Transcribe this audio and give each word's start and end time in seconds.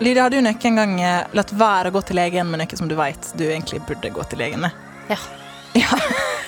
Lydia, 0.00 0.22
har 0.22 0.30
du 0.32 0.38
noen 0.40 0.76
gang 0.78 0.94
eh, 1.04 1.26
latt 1.36 1.50
være 1.52 1.90
å 1.90 1.92
gå 1.92 2.00
til 2.08 2.16
legen 2.16 2.48
med 2.48 2.62
noe 2.62 2.78
som 2.78 2.88
du 2.88 2.94
vet 2.96 3.26
du 3.36 3.44
egentlig 3.50 3.82
burde 3.84 4.08
gå 4.14 4.24
til 4.30 4.40
legen 4.40 4.62
med? 4.64 4.72
Ja. 5.10 5.18
Ja. 5.76 5.98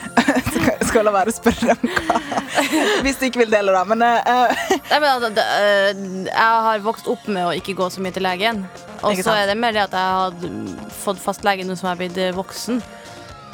Skal- 0.89 1.05
la 1.05 1.13
være 1.13 1.33
å 1.33 1.37
spørre 1.37 1.75
om 1.75 1.93
hva. 2.09 2.17
Hvis 3.05 3.21
du 3.21 3.27
ikke 3.29 3.43
vil 3.43 3.53
dele, 3.53 3.75
da. 3.75 3.83
Men 3.89 4.03
uh. 4.05 4.65
Nei, 4.89 4.99
men 4.99 5.09
altså, 5.11 5.31
det, 5.37 5.45
uh, 5.45 6.03
jeg 6.31 6.65
har 6.67 6.83
vokst 6.85 7.11
opp 7.12 7.29
med 7.29 7.45
å 7.45 7.53
ikke 7.59 7.77
gå 7.77 7.91
så 7.93 8.01
mye 8.05 8.15
til 8.17 8.25
legen. 8.25 8.65
Og 9.03 9.21
så 9.21 9.37
er 9.37 9.53
det 9.53 9.59
mer 9.61 9.77
det 9.77 9.84
at 9.84 9.97
jeg 10.01 10.17
har 10.17 10.91
fått 11.03 11.21
fastlege 11.21 11.69
nå 11.69 11.77
som 11.77 11.91
jeg 11.91 11.98
er 11.98 12.03
blitt 12.07 12.37
voksen. 12.39 12.81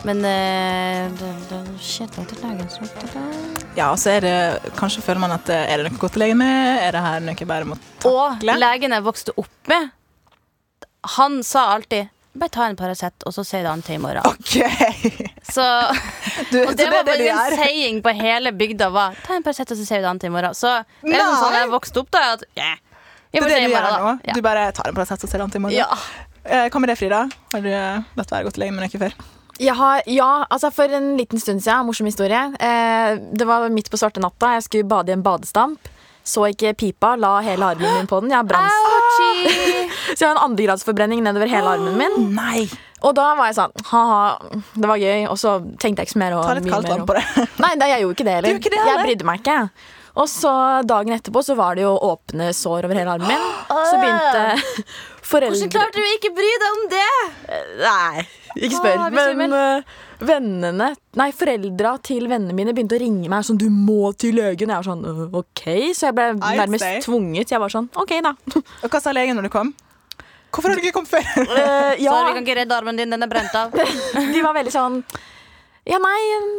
Men 0.06 0.22
uh, 0.22 1.10
det, 1.18 1.34
det 1.50 1.58
er 1.58 2.26
til 2.30 2.42
legen. 2.46 2.70
Så 2.70 2.86
ja, 3.78 3.90
så 3.98 4.14
er 4.16 4.24
det 4.24 4.34
Kanskje 4.78 5.02
føler 5.04 5.22
man 5.22 5.34
at 5.36 5.50
Er 5.52 5.78
det 5.78 5.90
noe 5.90 6.00
gå 6.00 6.08
til 6.10 6.22
legen 6.24 6.40
med? 6.40 6.80
Er 6.82 6.94
det 6.94 7.02
her 7.02 7.22
noe 7.22 7.38
jeg 7.38 7.50
bare 7.50 7.66
må 7.68 7.76
Og 8.08 8.38
takle? 8.38 8.56
legen 8.62 8.94
jeg 8.94 9.06
vokste 9.06 9.34
opp 9.38 9.70
med, 9.70 9.90
han 11.16 11.42
sa 11.46 11.68
alltid 11.74 12.08
bare 12.38 12.52
ta 12.54 12.66
en 12.70 12.76
Paracet, 12.78 13.24
og 13.26 13.34
så 13.34 13.42
sier 13.46 13.64
det 13.66 13.70
an 13.72 13.80
til 13.82 13.96
i 13.96 14.02
morgen. 14.02 14.22
Okay. 14.38 15.24
Så, 15.54 15.64
Du, 16.52 16.58
og 16.60 16.74
det 16.76 16.84
så 16.86 16.92
var 16.92 17.06
det 17.08 17.16
bare 17.16 17.30
en 17.32 17.56
saying 17.58 18.02
på 18.04 18.12
hele 18.14 18.52
bygda 18.54 18.90
var 18.94 19.16
Ta 19.24 19.34
en 19.34 19.42
Paracet, 19.42 19.72
og 19.72 19.78
så 19.80 19.86
sier 19.88 19.98
vi 19.98 20.04
det 20.04 20.10
an 20.12 20.20
til 20.22 20.30
i 20.30 20.34
morgen. 20.36 20.54
Så 20.54 20.70
det 21.02 21.16
er 21.16 21.24
sånn 21.40 21.54
Nei. 21.54 21.62
jeg 21.64 21.72
vokste 21.72 22.02
opp 22.04 22.12
da. 22.14 22.22
At, 22.36 22.44
yeah. 22.58 22.76
Det 23.32 23.40
er 23.42 23.48
det 23.48 23.56
du 23.64 23.72
gjør 23.74 23.88
nå. 24.04 24.12
Ja. 24.28 24.36
Du 24.36 24.42
bare 24.44 24.68
tar 24.76 24.92
en 24.92 24.96
Paracet 25.00 25.24
og 25.26 25.32
ser 25.32 25.42
an 25.42 25.50
til 25.50 25.60
i 25.60 25.64
morgen. 25.66 25.80
Ja. 25.80 25.88
Eh, 26.44 26.68
Hva 26.70 26.80
med 26.84 26.92
det, 26.92 26.98
Frida? 27.00 27.24
Har 27.52 27.64
du 27.64 27.68
eh, 27.72 28.06
latt 28.20 28.30
være 28.32 28.46
å 28.46 28.48
gå 28.48 28.54
til 28.54 28.64
legen 28.64 28.78
men 28.78 28.86
ikke 28.86 29.02
før? 29.02 29.18
Jeg 29.58 29.74
har, 29.74 30.02
ja, 30.06 30.30
altså 30.46 30.70
For 30.70 30.94
en 30.94 31.16
liten 31.18 31.42
stund 31.42 31.64
siden, 31.64 31.88
morsom 31.88 32.06
historie. 32.06 32.44
Eh, 32.62 33.18
det 33.34 33.48
var 33.48 33.66
midt 33.74 33.90
på 33.90 33.98
svarte 33.98 34.22
natta. 34.22 34.54
Jeg 34.58 34.68
skulle 34.68 34.88
bade 34.88 35.10
i 35.10 35.16
en 35.18 35.24
badestamp. 35.26 35.90
Så 36.28 36.44
ikke 36.52 36.74
pipa, 36.76 37.14
la 37.16 37.38
hele 37.40 37.72
armen 37.72 37.98
min 37.98 38.06
på 38.06 38.20
den. 38.20 38.30
Jeg 38.36 38.44
har. 38.52 38.68
Ouchie. 39.00 39.87
Så 40.14 40.22
jeg 40.22 40.28
har 40.28 40.36
en 40.36 40.44
andregradsforbrenning 40.50 41.22
nedover 41.24 41.50
hele 41.50 41.74
armen 41.76 41.98
min. 42.00 42.30
Nei! 42.40 42.68
Og 43.06 43.14
da 43.14 43.28
var 43.38 43.50
jeg 43.50 43.58
sånn 43.60 43.74
ha-ha, 43.92 44.22
det 44.74 44.88
var 44.90 44.98
gøy. 44.98 45.28
Og 45.30 45.38
så 45.38 45.58
tenkte 45.78 46.02
jeg 46.02 46.10
ikke 46.10 46.16
så 46.16 46.22
mer. 46.24 46.40
Ta 46.42 46.56
litt 46.58 46.66
kaldt 46.70 46.90
vann 46.90 47.06
på 47.06 47.14
det. 47.18 47.24
Nei, 47.64 47.76
det, 47.78 47.92
jeg 47.92 48.04
gjorde 48.04 48.18
ikke 48.18 48.28
det 48.28 48.36
heller. 48.40 48.58
Ikke 48.58 48.74
det 48.74 48.80
heller? 48.82 48.96
Jeg 48.96 49.06
brydde 49.06 49.28
meg 49.28 49.44
ikke. 49.44 49.60
Og 50.18 50.26
så 50.26 50.50
dagen 50.88 51.14
etterpå 51.14 51.44
så 51.46 51.54
var 51.58 51.78
det 51.78 51.84
jo 51.84 51.92
åpne 52.08 52.50
sår 52.56 52.88
over 52.88 52.98
hele 52.98 53.14
armen 53.14 53.30
min. 53.30 53.46
Så 53.88 54.00
begynte 54.00 54.88
foreldre 55.30 55.60
Hvordan 55.60 55.72
klarte 55.76 56.02
du 56.02 56.10
ikke 56.16 56.32
bry 56.34 56.48
deg 56.62 56.68
om 56.74 56.84
det? 56.90 57.06
Nei, 57.84 58.24
ikke 58.56 58.80
spør. 58.80 59.04
Men 59.38 59.54
uh, 59.54 59.96
vennene 60.18 60.88
Nei, 61.18 61.28
foreldra 61.36 61.94
til 62.02 62.26
vennene 62.30 62.56
mine 62.56 62.74
begynte 62.74 62.98
å 62.98 63.02
ringe 63.02 63.30
meg 63.30 63.46
sånn 63.46 63.60
'Du 63.60 63.68
må 63.70 64.10
til 64.18 64.34
legen.' 64.40 64.72
Jeg 64.72 64.80
var 64.80 64.88
sånn 64.88 65.04
«Øh, 65.06 65.24
OK. 65.38 65.62
Så 65.94 66.08
jeg 66.08 66.16
ble 66.18 66.32
nærmest 66.40 67.06
tvunget. 67.06 67.52
Jeg 67.54 67.62
var 67.62 67.74
sånn 67.74 67.90
OK, 67.94 68.16
da. 68.24 68.34
Og 68.82 68.88
hva 68.90 69.02
sa 69.04 69.14
legen 69.14 69.38
når 69.38 69.46
du 69.46 69.54
kom? 69.54 69.74
Hvorfor 70.50 70.72
har 70.72 70.78
du 70.78 70.84
ikke 70.84 70.96
kommet 70.96 71.12
før? 71.12 71.26
Uh, 71.44 71.94
ja, 72.04 72.12
Sorry, 72.12 72.28
vi 72.28 72.36
kan 72.38 72.46
ikke 72.46 72.60
redde 72.62 72.78
armen 72.78 73.00
din. 73.00 73.10
Den 73.12 73.26
er 73.26 73.30
brent 73.30 73.58
av. 73.58 73.74
de 74.34 74.44
var 74.44 74.56
veldig 74.56 74.74
sånn 74.74 75.02
ja, 75.88 75.96
nei, 75.96 76.16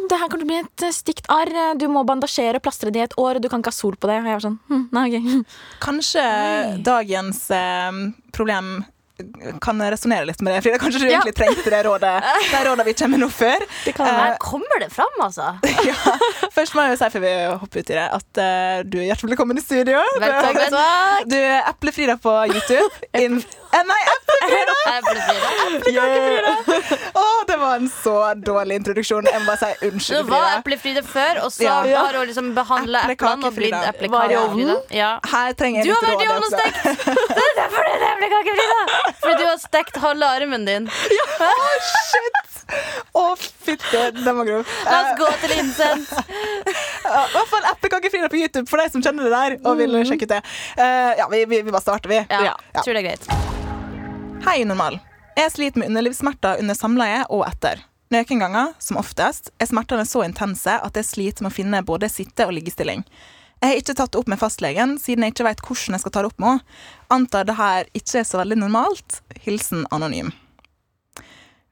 det 0.09 0.17
her 0.17 0.25
kommer 0.25 0.41
til 0.41 0.47
å 0.47 0.49
bli 0.49 0.57
et 0.63 0.83
øh, 0.87 0.93
stygt 0.95 1.27
arr. 1.29 1.51
Du 1.77 1.83
må 1.91 2.02
bandasjere 2.08 2.58
og 2.58 2.64
plastre 2.65 2.89
det 2.89 3.02
i 3.02 3.05
et 3.05 3.17
år. 3.21 3.37
Du 3.37 3.45
kan 3.45 3.61
ikke 3.61 3.69
ha 3.69 3.77
sol 3.77 3.93
på 3.93 4.09
det. 4.09 4.15
Og 4.23 4.25
jeg 4.25 4.37
var 4.39 4.41
sånn, 4.41 4.55
hm, 4.71 4.86
nei, 4.95 5.03
okay. 5.05 5.59
Kanskje 5.83 6.23
dagens 6.87 7.43
eh, 7.53 7.99
problem 8.33 8.71
kan 9.61 9.81
resonnere 9.91 10.25
litt 10.30 10.41
med 10.41 10.55
det, 10.55 10.61
Frida. 10.65 10.77
Kanskje 10.81 10.99
du 11.02 11.07
Ja. 11.09 11.19
egentlig 11.19 11.35
trengte 11.37 11.69
det 11.73 11.81
rådet 11.85 12.23
det 12.53 12.61
rådet 12.67 12.85
vi 12.85 12.93
kommer 12.93 13.17
med 13.17 13.25
nå 13.25 13.30
før. 13.33 13.65
Her 13.85 14.37
kommer 14.43 14.80
det 14.83 14.89
fram, 14.93 15.15
altså. 15.21 15.53
ja. 15.89 15.95
Først 16.55 16.75
må 16.75 16.85
jeg 16.85 16.95
jo 16.95 16.99
si 17.02 17.09
før 17.15 17.23
vi 17.25 17.33
hopper 17.63 17.79
ut 17.83 17.89
i 17.89 17.97
det, 17.97 18.08
at 18.19 18.41
uh, 18.41 18.83
du 18.87 18.99
er 19.02 19.08
hjertelig 19.09 19.33
velkommen 19.33 19.59
i 19.59 19.63
studio. 19.63 20.02
Velkommen. 20.21 20.77
Du 21.29 21.37
er 21.39 21.67
Eplefrida 21.69 22.15
på 22.21 22.35
YouTube. 22.52 22.91
In, 23.23 23.39
eh, 23.39 23.83
nei, 23.89 24.02
Eplefrida! 24.15 24.77
Eplefrida. 24.97 26.53
Var 27.69 27.75
en 27.77 27.89
så 27.93 28.15
dårlig 28.41 28.75
introduksjon. 28.80 29.27
Jeg 29.30 29.41
må 29.43 29.45
bare 29.52 29.59
si 29.61 29.87
unnskyld. 29.89 30.17
Det 30.17 30.31
var 30.31 30.45
eplefrida 30.57 30.99
Eplefride 30.99 31.03
før, 31.05 31.39
og 31.45 31.52
så 31.53 31.63
Ja. 31.67 31.75
har 32.05 32.13
hun 32.17 32.27
liksom 32.27 32.47
behandla 32.55 32.99
eplene 33.13 33.45
og 33.45 33.53
blitt 33.53 33.73
Eplekakefrida. 33.89 34.75
Ja. 34.95 35.09
Her 35.31 35.53
trenger 35.53 35.83
jeg 35.83 35.85
Du 35.85 35.93
har 35.93 36.02
vært 36.08 36.23
i 36.23 36.27
råd. 36.27 36.33
ovnen 36.33 36.43
og 36.43 36.52
stekt! 36.58 36.83
Det 37.37 37.43
er 37.45 37.55
derfor 37.59 37.81
det 37.89 37.93
er 37.99 38.13
eplekakefrida! 38.15 38.79
Fordi 39.21 39.35
du 39.37 39.45
har 39.49 39.58
stekt 39.61 39.97
halve 40.02 40.25
armen 40.39 40.65
din. 40.65 40.87
Shit! 40.89 42.45
Å, 43.17 43.23
fytti, 43.37 44.02
den 44.23 44.35
var 44.37 44.45
grov. 44.45 44.65
La 44.85 44.97
oss 45.02 45.19
gå 45.19 45.29
til 45.41 45.53
Incent. 45.59 46.11
I 47.09 47.33
hvert 47.33 47.49
fall 47.49 47.69
Eplekakefrida 47.73 48.29
på 48.29 48.37
YouTube, 48.41 48.67
for 48.69 48.77
deg 48.81 48.91
som 48.93 49.02
kjenner 49.05 49.25
det 49.29 49.33
der 49.33 49.58
og 49.69 49.77
vil 49.81 49.97
sjekke 50.05 50.25
ut 50.29 50.33
det. 50.35 50.41
Uh, 50.77 51.11
ja, 51.21 51.27
vi, 51.33 51.45
vi, 51.45 51.61
vi 51.65 51.71
bare 51.73 51.81
starter, 51.85 52.09
vi. 52.13 52.21
Ja, 52.29 52.41
Ja. 52.52 52.81
tror 52.81 52.93
det 52.97 53.03
er 53.03 53.08
greit. 53.09 53.29
Hei, 54.45 54.63
normal. 54.63 54.99
Jeg 55.39 55.52
sliter 55.54 55.80
med 55.80 55.88
underlivssmerter 55.94 56.60
under 56.60 56.76
samleie 56.76 57.22
og 57.32 57.45
etter. 57.48 57.80
Noen 58.11 58.42
ganger, 58.42 58.72
som 58.82 58.98
oftest, 59.00 59.52
er 59.61 59.70
smertene 59.70 60.04
så 60.10 60.23
intense 60.26 60.73
at 60.83 60.98
jeg 60.98 61.05
sliter 61.08 61.45
med 61.45 61.54
å 61.54 61.55
finne 61.55 61.83
både 61.86 62.10
sitte- 62.11 62.48
og 62.50 62.55
liggestilling. 62.58 63.05
Jeg 63.60 63.70
har 63.72 63.80
ikke 63.80 63.95
tatt 64.00 64.11
det 64.16 64.20
opp 64.22 64.30
med 64.32 64.39
fastlegen, 64.42 64.98
siden 65.00 65.23
jeg 65.23 65.36
ikke 65.36 65.45
vet 65.48 65.61
hvordan 65.64 65.95
jeg 65.95 66.04
skal 66.04 66.14
ta 66.16 66.23
det 66.26 66.32
opp 66.32 66.39
med 66.42 66.50
henne. 66.50 66.77
Antar 67.16 67.48
det 67.48 67.55
her 67.60 67.88
ikke 67.94 68.22
er 68.22 68.27
så 68.27 68.39
veldig 68.42 68.58
normalt. 68.61 69.20
Hilsen 69.45 69.86
anonym. 69.95 70.32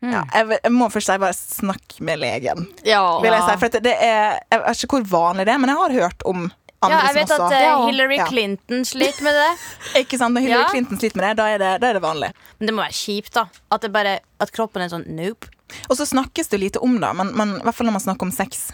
Ja, 0.03 0.21
jeg, 0.29 0.59
jeg 0.61 0.71
må 0.75 0.91
først 0.93 1.09
si 1.09 1.17
bare 1.17 1.33
snakk 1.33 1.95
med 2.05 2.19
legen, 2.21 2.67
Ja. 2.85 3.01
vil 3.23 3.33
jeg 3.33 3.47
si. 3.47 3.55
For 3.63 3.81
det 3.81 3.95
er, 3.97 4.37
jeg 4.51 4.61
vet 4.61 4.83
ikke 4.85 4.99
hvor 4.99 5.07
vanlig 5.15 5.47
det 5.47 5.55
er, 5.55 5.61
men 5.63 5.71
jeg 5.73 5.79
har 5.81 5.95
hørt 6.05 6.25
om 6.29 6.51
Ja, 6.85 6.99
jeg 7.07 7.15
vet 7.17 7.31
at 7.33 7.53
uh, 7.53 7.85
Hillary. 7.87 8.17
Clinton 8.29 8.83
sliter 8.85 9.25
med 9.25 9.33
det. 9.33 9.49
Ikke 10.03 10.19
sant? 10.19 10.35
Når 10.37 10.45
Hillary 10.45 10.61
Ja. 10.61 10.71
Clinton 10.71 10.99
sliter 11.01 11.17
med 11.17 11.25
det, 11.25 11.35
da 11.39 11.47
er 11.49 11.61
det, 11.61 11.71
da 11.81 11.89
er 11.89 11.97
det 11.97 12.03
vanlig. 12.03 12.29
Men 12.59 12.69
det 12.69 12.75
må 12.77 12.83
være 12.83 12.97
kjipt, 12.99 13.33
da. 13.33 13.47
At, 13.73 13.81
det 13.81 13.89
bare, 13.95 14.19
at 14.43 14.53
kroppen 14.53 14.85
er 14.85 14.91
sånn 14.93 15.07
nope. 15.17 15.49
Og 15.89 15.97
så 15.99 16.05
snakkes 16.07 16.51
det 16.53 16.59
lite 16.61 16.83
om 16.85 16.99
det, 17.01 17.09
men, 17.17 17.33
men 17.35 17.55
i 17.57 17.63
hvert 17.65 17.75
fall 17.75 17.89
når 17.89 17.97
man 17.97 18.05
snakker 18.05 18.29
om 18.29 18.35
sex, 18.35 18.67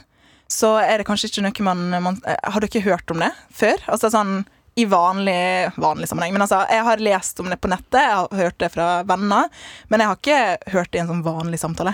så 0.51 0.75
er 0.83 0.99
det 0.99 1.07
kanskje 1.07 1.31
ikke 1.31 1.45
noe 1.45 1.65
man, 1.65 1.85
man 2.03 2.19
eh, 2.29 2.37
Har 2.53 2.61
dere 2.61 2.83
hørt 2.85 3.09
om 3.15 3.23
det 3.23 3.31
før? 3.55 3.79
Altså 3.87 4.11
sånn 4.13 4.43
i 4.75 4.85
vanlig, 4.89 5.71
vanlig 5.77 6.09
sammenheng. 6.09 6.33
Men 6.33 6.43
altså, 6.45 6.63
jeg 6.69 6.85
har 6.85 7.01
lest 7.05 7.39
om 7.39 7.49
det 7.49 7.59
på 7.61 7.69
nettet, 7.69 7.99
jeg 8.01 8.15
har 8.17 8.39
hørt 8.39 8.57
det 8.61 8.71
fra 8.73 8.87
venner, 9.05 9.49
men 9.89 10.01
jeg 10.01 10.09
har 10.09 10.17
ikke 10.19 10.73
hørt 10.73 10.91
det 10.91 10.99
i 10.99 11.03
en 11.03 11.11
sånn 11.11 11.25
vanlig 11.25 11.59
samtale 11.61 11.93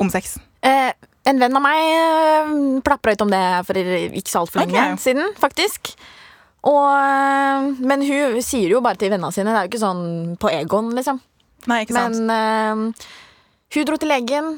om 0.00 0.08
sex. 0.12 0.38
Eh, 0.64 0.92
en 1.28 1.40
venn 1.40 1.58
av 1.58 1.64
meg 1.64 1.80
eh, 1.84 2.52
plapra 2.84 3.12
ut 3.12 3.24
om 3.26 3.32
det 3.32 3.44
for 3.68 3.80
ikke 3.80 4.30
så 4.30 4.42
altfor 4.44 4.62
lenge 4.62 4.78
okay. 4.78 5.00
siden, 5.02 5.34
faktisk. 5.40 5.92
Og, 6.68 6.86
eh, 6.92 7.70
men 7.80 8.04
hun 8.04 8.38
sier 8.44 8.72
jo 8.72 8.82
bare 8.84 9.00
til 9.00 9.12
vennene 9.12 9.32
sine. 9.34 9.52
Det 9.52 9.58
er 9.58 9.68
jo 9.68 9.72
ikke 9.72 9.82
sånn 9.84 10.04
på 10.40 10.52
Egon, 10.52 10.92
liksom. 10.96 11.20
Nei, 11.68 11.82
ikke 11.84 11.96
sant? 11.96 12.20
Men 12.24 12.92
uh, 12.96 13.08
hun 13.74 13.88
dro 13.88 13.98
til 14.00 14.08
legen 14.08 14.54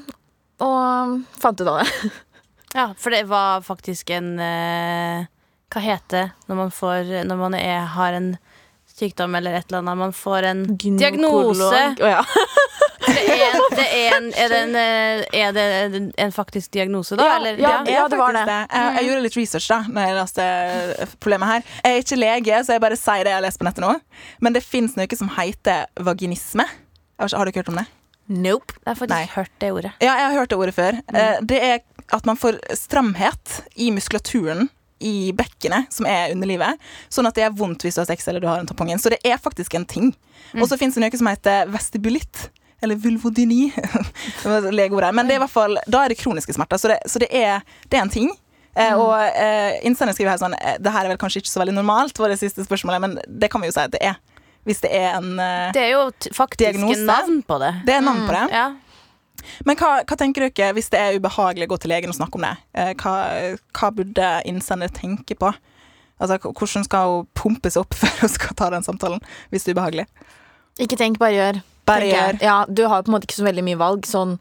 og 0.63 1.17
fant 1.43 1.63
ut 1.63 1.67
av 1.69 1.83
det. 1.83 2.13
Ja, 2.73 2.87
for 2.97 3.13
det 3.13 3.27
var 3.29 3.61
faktisk 3.61 4.09
en 4.17 4.31
uh, 4.41 5.27
Hva 5.69 5.81
heter 5.85 6.15
det 6.15 6.49
når 6.49 6.57
man 6.57 6.71
får 6.73 7.11
Når 7.29 7.37
man 7.37 7.57
er, 7.59 7.83
har 7.93 8.17
en 8.17 8.31
sykdom 8.89 9.37
eller 9.37 9.59
et 9.59 9.67
eller 9.69 9.83
annet? 9.83 9.99
Man 10.01 10.15
får 10.17 10.47
en 10.49 10.63
diagnose. 10.81 11.69
Oh, 12.01 12.09
ja. 12.09 12.25
Det 13.13 13.37
er, 13.37 13.53
en, 13.53 13.69
det 13.73 13.87
er, 13.87 14.17
en, 14.17 14.29
det 14.33 14.59
en, 14.59 14.75
eh, 14.79 15.41
er 15.43 15.55
det 15.57 16.01
en 16.21 16.35
faktisk 16.35 16.73
diagnose, 16.75 17.17
da? 17.19 17.27
Ja, 17.27 17.37
eller? 17.41 17.61
ja. 17.61 17.73
Det 17.87 17.97
det 18.13 18.19
var 18.21 18.37
det. 18.37 18.45
Jeg, 18.49 18.93
jeg 18.97 19.09
gjorde 19.09 19.25
litt 19.27 19.39
research 19.39 19.69
da 19.71 19.79
Når 19.89 20.09
jeg 20.09 20.17
leste 20.19 20.47
problemet 21.23 21.51
her. 21.53 21.73
Jeg 21.85 21.97
er 21.97 22.05
ikke 22.05 22.21
lege, 22.21 22.61
så 22.67 22.77
jeg 22.77 22.85
bare 22.85 22.99
sier 23.01 23.25
det 23.25 23.35
jeg 23.35 23.41
har 23.41 23.47
lest 23.47 23.61
på 23.61 23.69
nettet 23.69 23.85
nå. 23.85 23.95
Men 24.45 24.57
det 24.57 24.65
fins 24.67 24.97
noe 24.99 25.19
som 25.19 25.33
heter 25.39 25.89
vaginisme. 26.01 26.67
Har 27.23 27.31
du 27.33 27.53
ikke, 27.53 27.63
hørt 27.63 27.73
om 27.73 27.81
det? 27.83 27.89
Nope. 28.33 28.77
Jeg 28.81 28.91
har 28.91 28.99
faktisk 28.99 29.17
Nei. 29.17 29.33
hørt 29.35 29.57
det 29.61 29.73
ordet. 29.73 29.95
Ja, 30.01 30.13
jeg 30.13 30.29
har 30.29 30.39
hørt 30.41 30.53
det 30.53 30.59
ordet 30.59 30.77
før. 30.77 31.01
Mm. 31.13 31.49
Det 31.51 31.59
er 31.63 31.83
at 32.13 32.29
man 32.29 32.39
får 32.39 32.59
stramhet 32.77 33.61
i 33.81 33.91
muskulaturen 33.95 34.69
i 35.03 35.33
bekkenet, 35.35 35.91
som 35.93 36.07
er 36.07 36.31
underlivet, 36.31 36.79
sånn 37.11 37.27
at 37.27 37.39
det 37.39 37.47
er 37.47 37.55
vondt 37.59 37.83
hvis 37.83 37.99
du 37.99 38.03
har 38.03 38.09
sex 38.11 38.29
eller 38.31 38.43
du 38.43 38.47
har 38.47 38.63
en 38.63 38.69
tampong. 38.69 38.93
Så 39.03 39.11
det 39.13 39.19
er 39.27 39.41
faktisk 39.43 39.75
en 39.75 39.87
ting. 39.89 40.13
Og 40.55 40.69
så 40.71 40.79
fins 40.79 40.95
det 40.95 41.03
noe 41.03 41.19
som 41.19 41.31
heter 41.31 41.71
vestibulitt. 41.73 42.49
Eller 42.83 42.99
vulvodyni. 42.99 43.73
Men 44.45 44.69
det 44.69 44.83
er 44.83 45.37
i 45.37 45.43
hvert 45.43 45.51
fall, 45.53 45.79
da 45.87 46.05
er 46.05 46.13
det 46.13 46.19
kroniske 46.21 46.55
smerter. 46.57 46.81
Så 46.83 46.91
det, 46.91 46.99
så 47.07 47.23
det, 47.23 47.29
er, 47.31 47.63
det 47.89 47.99
er 47.99 48.07
en 48.07 48.13
ting. 48.13 48.33
Mm. 48.73 48.97
og 48.97 49.11
eh, 49.37 49.83
innsender 49.85 50.15
skriver 50.17 50.31
her 50.33 50.39
sånn 50.41 50.55
eh, 50.57 50.79
Det 50.81 50.89
her 50.95 51.05
er 51.05 51.11
vel 51.13 51.19
kanskje 51.21 51.43
ikke 51.43 51.51
så 51.51 51.61
veldig 51.61 51.75
normalt, 51.77 52.17
var 52.17 52.33
det 52.33 52.39
siste 52.41 52.65
spørsmålet, 52.65 53.03
men 53.05 53.19
det 53.29 53.51
kan 53.53 53.61
vi 53.61 53.69
jo 53.69 53.75
si 53.77 53.83
at 53.83 53.93
det 53.93 54.01
er. 54.01 54.15
Hvis 54.65 54.81
det 54.81 54.89
er 54.97 55.19
en 55.19 55.35
eh, 55.43 55.73
Det 55.77 55.83
er 55.83 55.91
jo 55.93 56.07
faktisk 56.33 56.63
Diagnose? 56.63 57.05
navn 57.05 57.43
på 57.45 57.59
det. 57.61 57.73
Det 57.85 57.99
er 57.99 58.07
navn 58.07 58.23
på 58.25 58.33
det. 58.33 58.47
Ja. 58.55 58.71
Men 59.69 59.77
hva, 59.77 59.91
hva 60.07 60.17
tenker 60.17 60.47
dere 60.49 60.73
hvis 60.77 60.89
det 60.93 61.01
er 61.03 61.19
ubehagelig 61.19 61.67
å 61.69 61.73
gå 61.75 61.79
til 61.83 61.93
legen 61.93 62.13
og 62.13 62.17
snakke 62.17 62.39
om 62.41 62.47
det? 62.47 62.55
Eh, 62.79 62.93
Hva, 63.03 63.15
hva 63.77 63.91
burde 63.93 64.31
innsender 64.49 64.93
tenke 64.95 65.37
på? 65.37 65.51
Altså, 66.23 66.39
Hvordan 66.47 66.87
skal 66.87 67.11
hun 67.11 67.29
pumpes 67.37 67.77
opp 67.81 67.97
før 68.01 68.23
hun 68.23 68.33
skal 68.33 68.57
ta 68.57 68.71
den 68.73 68.87
samtalen, 68.87 69.21
hvis 69.51 69.67
det 69.67 69.75
er 69.75 69.81
ubehagelig? 69.81 70.07
Ikke 70.81 70.97
tenk, 70.97 71.21
bare 71.21 71.37
gjør. 71.37 71.61
Gjør. 71.87 72.43
Ja, 72.43 72.59
du 72.69 72.85
har 72.87 73.03
på 73.03 73.11
en 73.11 73.17
måte 73.17 73.29
ikke 73.29 73.41
så 73.41 73.47
veldig 73.47 73.65
mye 73.67 73.79
valg. 73.81 74.07
Sånn, 74.09 74.37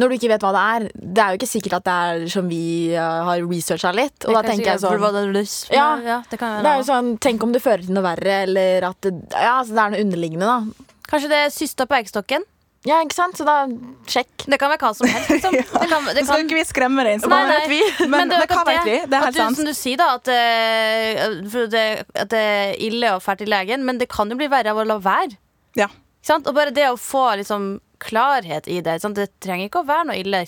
når 0.00 0.10
du 0.10 0.16
ikke 0.16 0.30
vet 0.32 0.42
hva 0.42 0.50
det 0.54 0.62
er 0.74 0.86
Det 0.98 1.22
er 1.22 1.28
jo 1.30 1.38
ikke 1.38 1.46
sikkert 1.46 1.76
at 1.78 1.84
det 1.86 1.94
er 1.94 2.24
som 2.32 2.48
vi 2.50 2.64
uh, 2.96 3.28
har 3.28 3.44
researcha 3.46 3.92
litt. 3.94 4.26
Og 4.26 4.34
da 4.34 4.42
tenker 4.46 4.72
jeg 4.72 4.82
sånn 4.82 5.74
Ja, 5.74 5.90
Ja. 6.02 6.22
det 6.30 6.40
kan 6.40 6.64
det 6.64 6.72
er 6.72 6.80
jo 6.80 6.88
sånn, 6.88 7.12
Tenk 7.22 7.46
om 7.46 7.54
det 7.54 7.62
fører 7.62 7.86
til 7.86 7.94
noe 7.94 8.06
verre, 8.06 8.40
eller 8.48 8.88
at 8.90 8.98
det, 9.06 9.14
ja, 9.30 9.60
altså, 9.60 9.76
det 9.76 9.84
er 9.84 9.94
noe 9.94 10.02
underliggende. 10.02 10.50
da 10.50 10.90
Kanskje 11.10 11.30
det 11.30 11.40
er 11.44 11.54
syster 11.54 11.86
på 11.86 11.98
eggstokken? 12.00 12.42
Ja, 12.84 12.98
ikke 13.00 13.16
sant? 13.16 13.38
Så 13.38 13.46
da 13.48 13.64
sjekk. 14.10 14.44
Det 14.44 14.58
kan 14.60 14.68
være 14.68 14.82
hva 14.82 14.90
som 14.96 15.08
helst. 15.08 15.30
Liksom. 15.32 15.54
Det 15.56 15.88
kan, 15.88 16.04
det 16.04 16.20
kan... 16.20 16.26
skal 16.28 16.42
ikke 16.44 16.58
vi 16.58 16.64
skremme 16.68 17.04
deg 17.06 17.16
inn, 17.16 17.22
så 17.22 17.30
Nei, 17.32 17.40
nei. 17.48 17.60
vi? 17.70 17.80
Men, 18.12 18.28
det 18.28 18.36
er 18.36 18.44
men 18.44 18.50
hva 18.50 18.64
vet 18.68 18.88
vi? 18.88 18.96
Det 19.08 19.16
er 19.16 19.24
helt 19.24 19.38
sant. 19.38 19.58
Som 19.60 19.68
du 19.68 19.72
sier, 19.76 20.00
da, 20.00 20.10
at, 20.18 20.28
uh, 20.28 21.68
det, 21.72 21.84
at 22.12 22.32
det 22.32 22.42
er 22.42 22.74
ille 22.84 23.14
å 23.14 23.22
dra 23.24 23.36
til 23.40 23.52
legen, 23.52 23.86
men 23.88 24.00
det 24.02 24.10
kan 24.12 24.28
jo 24.28 24.36
bli 24.36 24.50
verre 24.52 24.74
av 24.74 24.82
å 24.82 24.84
la 24.88 24.98
være. 25.00 25.38
Ja. 25.80 25.88
Og 26.32 26.54
bare 26.56 26.72
det 26.72 26.86
å 26.88 27.00
få 27.00 27.26
liksom, 27.40 27.74
klarhet 28.04 28.68
i 28.68 28.80
det. 28.84 28.98
Det 29.16 29.26
trenger 29.42 29.68
ikke 29.68 29.82
å 29.82 29.88
være 29.88 30.08
noe 30.08 30.20
ille? 30.20 30.42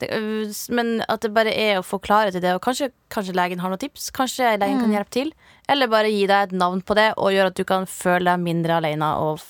Det, 0.00 0.08
øh, 0.08 0.52
men 0.76 0.94
at 1.08 1.24
det 1.24 1.32
bare 1.34 1.52
er 1.52 1.78
å 1.78 1.86
få 1.86 2.00
klarhet 2.02 2.36
i 2.36 2.42
det. 2.42 2.54
Og 2.56 2.62
kanskje, 2.64 2.90
kanskje 3.12 3.36
legen 3.36 3.62
har 3.62 3.72
noen 3.72 3.82
tips. 3.82 4.10
Kanskje 4.14 4.56
legen 4.60 4.80
kan 4.82 4.94
hjelpe 4.94 5.16
til. 5.18 5.32
Eller 5.70 5.90
bare 5.92 6.12
gi 6.12 6.26
deg 6.26 6.48
et 6.48 6.56
navn 6.58 6.82
på 6.84 6.96
det, 6.98 7.12
og 7.16 7.32
gjøre 7.32 7.52
at 7.52 7.60
du 7.60 7.64
kan 7.68 7.86
føle 7.88 8.26
deg 8.30 8.42
mindre 8.44 8.80
alene. 8.80 9.12
Og 9.22 9.40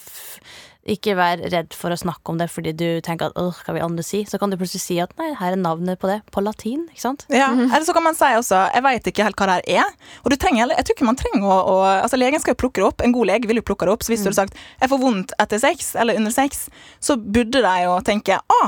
ikke 0.82 1.14
vær 1.14 1.38
redd 1.52 1.74
for 1.78 1.94
å 1.94 1.98
snakke 1.98 2.32
om 2.32 2.38
det 2.40 2.48
fordi 2.50 2.72
du 2.74 2.86
tenker 3.04 3.30
at 3.30 3.36
«Åh, 3.38 3.58
hva 3.64 3.74
vil 3.76 3.84
andre 3.84 4.02
si? 4.06 4.24
Så 4.26 4.40
kan 4.42 4.50
du 4.50 4.56
plutselig 4.58 4.82
si 4.82 4.96
at 5.02 5.12
nei, 5.20 5.28
her 5.38 5.54
er 5.54 5.60
navnet 5.60 6.00
på 6.02 6.10
det, 6.10 6.18
på 6.34 6.42
latin. 6.42 6.88
Ikke 6.90 7.04
sant? 7.04 7.24
Ja, 7.30 7.52
Eller 7.54 7.86
så 7.86 7.94
kan 7.94 8.02
man 8.02 8.18
si 8.18 8.26
også 8.26 8.58
Jeg 8.74 8.82
vet 8.86 9.10
ikke 9.12 9.26
helt 9.28 9.38
hva 9.38 9.46
det 9.48 9.58
her 9.60 9.84
er. 9.84 9.94
Og 10.24 10.34
du 10.34 10.38
trenger, 10.42 10.74
jeg 10.74 10.88
tror 10.88 10.98
ikke 10.98 11.08
man 11.12 11.20
trenger 11.20 11.46
å, 11.46 11.60
å 11.70 11.76
altså 11.92 12.18
Legen 12.18 12.42
skal 12.42 12.56
jo 12.56 12.62
plukke 12.64 12.82
det 12.82 12.88
opp. 12.88 13.06
En 13.06 13.14
god 13.14 13.30
lege 13.30 13.50
vil 13.50 13.62
jo 13.62 13.66
plukke 13.70 13.86
det 13.86 13.94
opp. 13.94 14.02
Så 14.02 14.14
hvis 14.14 14.26
du 14.26 14.30
hadde 14.30 14.40
sagt 14.42 14.58
'jeg 14.80 14.90
får 14.90 15.02
vondt 15.02 15.34
etter 15.38 15.62
sex', 15.62 15.94
eller 15.94 16.18
under 16.18 16.34
sex, 16.34 16.68
så 17.00 17.16
burde 17.16 17.62
de 17.62 17.74
jo 17.84 17.98
tenke 18.02 18.38
'å, 18.42 18.62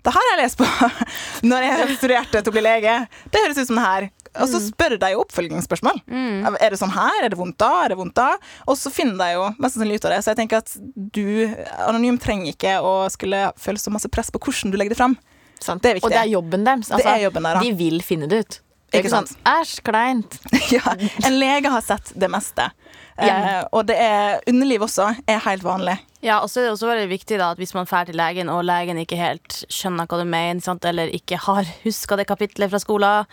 det 0.00 0.14
her 0.14 0.22
har 0.24 0.38
jeg 0.38 0.44
lest 0.46 0.58
på 0.60 0.66
når 1.50 1.66
jeg 1.66 1.96
studerte 1.98 2.40
til 2.40 2.52
å 2.52 2.54
bli 2.56 2.62
lege'. 2.64 3.08
Det 3.30 3.42
høres 3.42 3.58
ut 3.58 3.66
som 3.66 3.76
det 3.76 3.84
her. 3.84 4.10
Og 4.38 4.46
så 4.46 4.60
spør 4.62 4.94
de 5.02 5.08
jo 5.10 5.24
oppfølgingsspørsmål. 5.24 5.96
Er 6.60 6.70
det 6.70 6.78
sånn 6.78 6.92
her? 6.94 7.24
Er 7.24 7.32
det 7.32 7.38
vondt 7.40 7.58
da? 7.58 7.70
Er 7.84 7.88
det 7.94 7.98
vondt 7.98 8.14
da? 8.14 8.28
Og 8.70 8.78
så 8.78 8.92
finner 8.94 9.18
de 9.18 9.28
jo 9.34 9.48
mest 9.58 9.74
sannsynlig 9.74 9.98
ut 9.98 10.06
av 10.06 10.14
det. 10.14 10.20
Så 10.22 10.30
jeg 10.30 10.38
tenker 10.44 10.62
at 10.62 10.70
du, 10.94 11.26
anonym, 11.88 12.18
trenger 12.22 12.52
ikke 12.54 12.76
å 12.86 12.94
skulle 13.10 13.48
føle 13.58 13.82
så 13.82 13.90
masse 13.90 14.08
press 14.12 14.30
på 14.30 14.38
hvordan 14.38 14.70
du 14.70 14.78
legger 14.78 14.94
det 14.94 15.00
fram. 15.02 15.16
Sant? 15.60 15.82
Det 15.82 15.90
er 15.90 15.98
viktig. 15.98 16.06
Og 16.08 16.14
det 16.14 16.22
er 16.22 16.30
jobben 16.30 16.64
deres. 16.64 16.92
Altså, 16.92 17.02
Det 17.04 17.14
er 17.16 17.24
jobben 17.26 17.42
der, 17.48 17.58
da. 17.58 17.60
De 17.66 17.72
vil 17.82 18.00
finne 18.06 18.28
det 18.30 18.38
ut. 18.44 18.60
Ikke 18.90 19.10
sant? 19.12 19.32
Æsj, 19.46 19.80
kleint. 19.86 20.38
Ja, 20.74 20.94
en 21.26 21.38
lege 21.38 21.70
har 21.72 21.82
sett 21.82 22.12
det 22.18 22.28
meste. 22.30 22.70
Eh, 23.20 23.64
og 23.74 23.84
det 23.88 23.96
er 24.00 24.40
underliv 24.48 24.86
også 24.86 25.10
er 25.28 25.42
helt 25.44 25.64
vanlig. 25.66 25.96
Ja, 26.24 26.38
og 26.44 26.50
så 26.52 26.60
er 26.60 26.66
det 26.66 26.72
også 26.74 26.88
veldig 26.90 27.08
viktig 27.10 27.38
da, 27.40 27.50
at 27.54 27.60
hvis 27.60 27.72
man 27.72 27.88
drar 27.88 28.08
til 28.08 28.18
legen, 28.20 28.50
og 28.52 28.64
legen 28.68 28.98
ikke 29.00 29.16
helt 29.16 29.62
skjønner 29.72 30.08
hva 30.08 30.18
du 30.20 30.28
mener, 30.28 30.60
sant? 30.64 30.84
eller 30.84 31.12
ikke 31.16 31.38
har 31.40 31.68
huska 31.84 32.18
det 32.20 32.26
kapitlet 32.28 32.72
fra 32.72 32.80
skolen, 32.82 33.30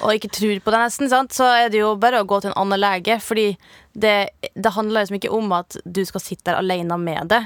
og 0.00 0.14
ikke 0.16 0.32
tror 0.32 0.62
på 0.64 0.74
det 0.74 0.82
nesten, 0.82 1.10
sant? 1.12 1.36
så 1.36 1.50
er 1.58 1.72
det 1.72 1.82
jo 1.82 1.94
bare 2.00 2.22
å 2.22 2.28
gå 2.28 2.40
til 2.40 2.52
en 2.52 2.58
annen 2.62 2.80
lege. 2.80 3.18
Fordi 3.20 3.48
det, 3.92 4.16
det 4.54 4.74
handler 4.76 5.04
liksom 5.04 5.20
ikke 5.20 5.34
om 5.36 5.52
at 5.58 5.76
du 5.84 6.02
skal 6.08 6.24
sitte 6.24 6.48
der 6.48 6.62
alene 6.62 6.96
med 7.00 7.32
det. 7.34 7.44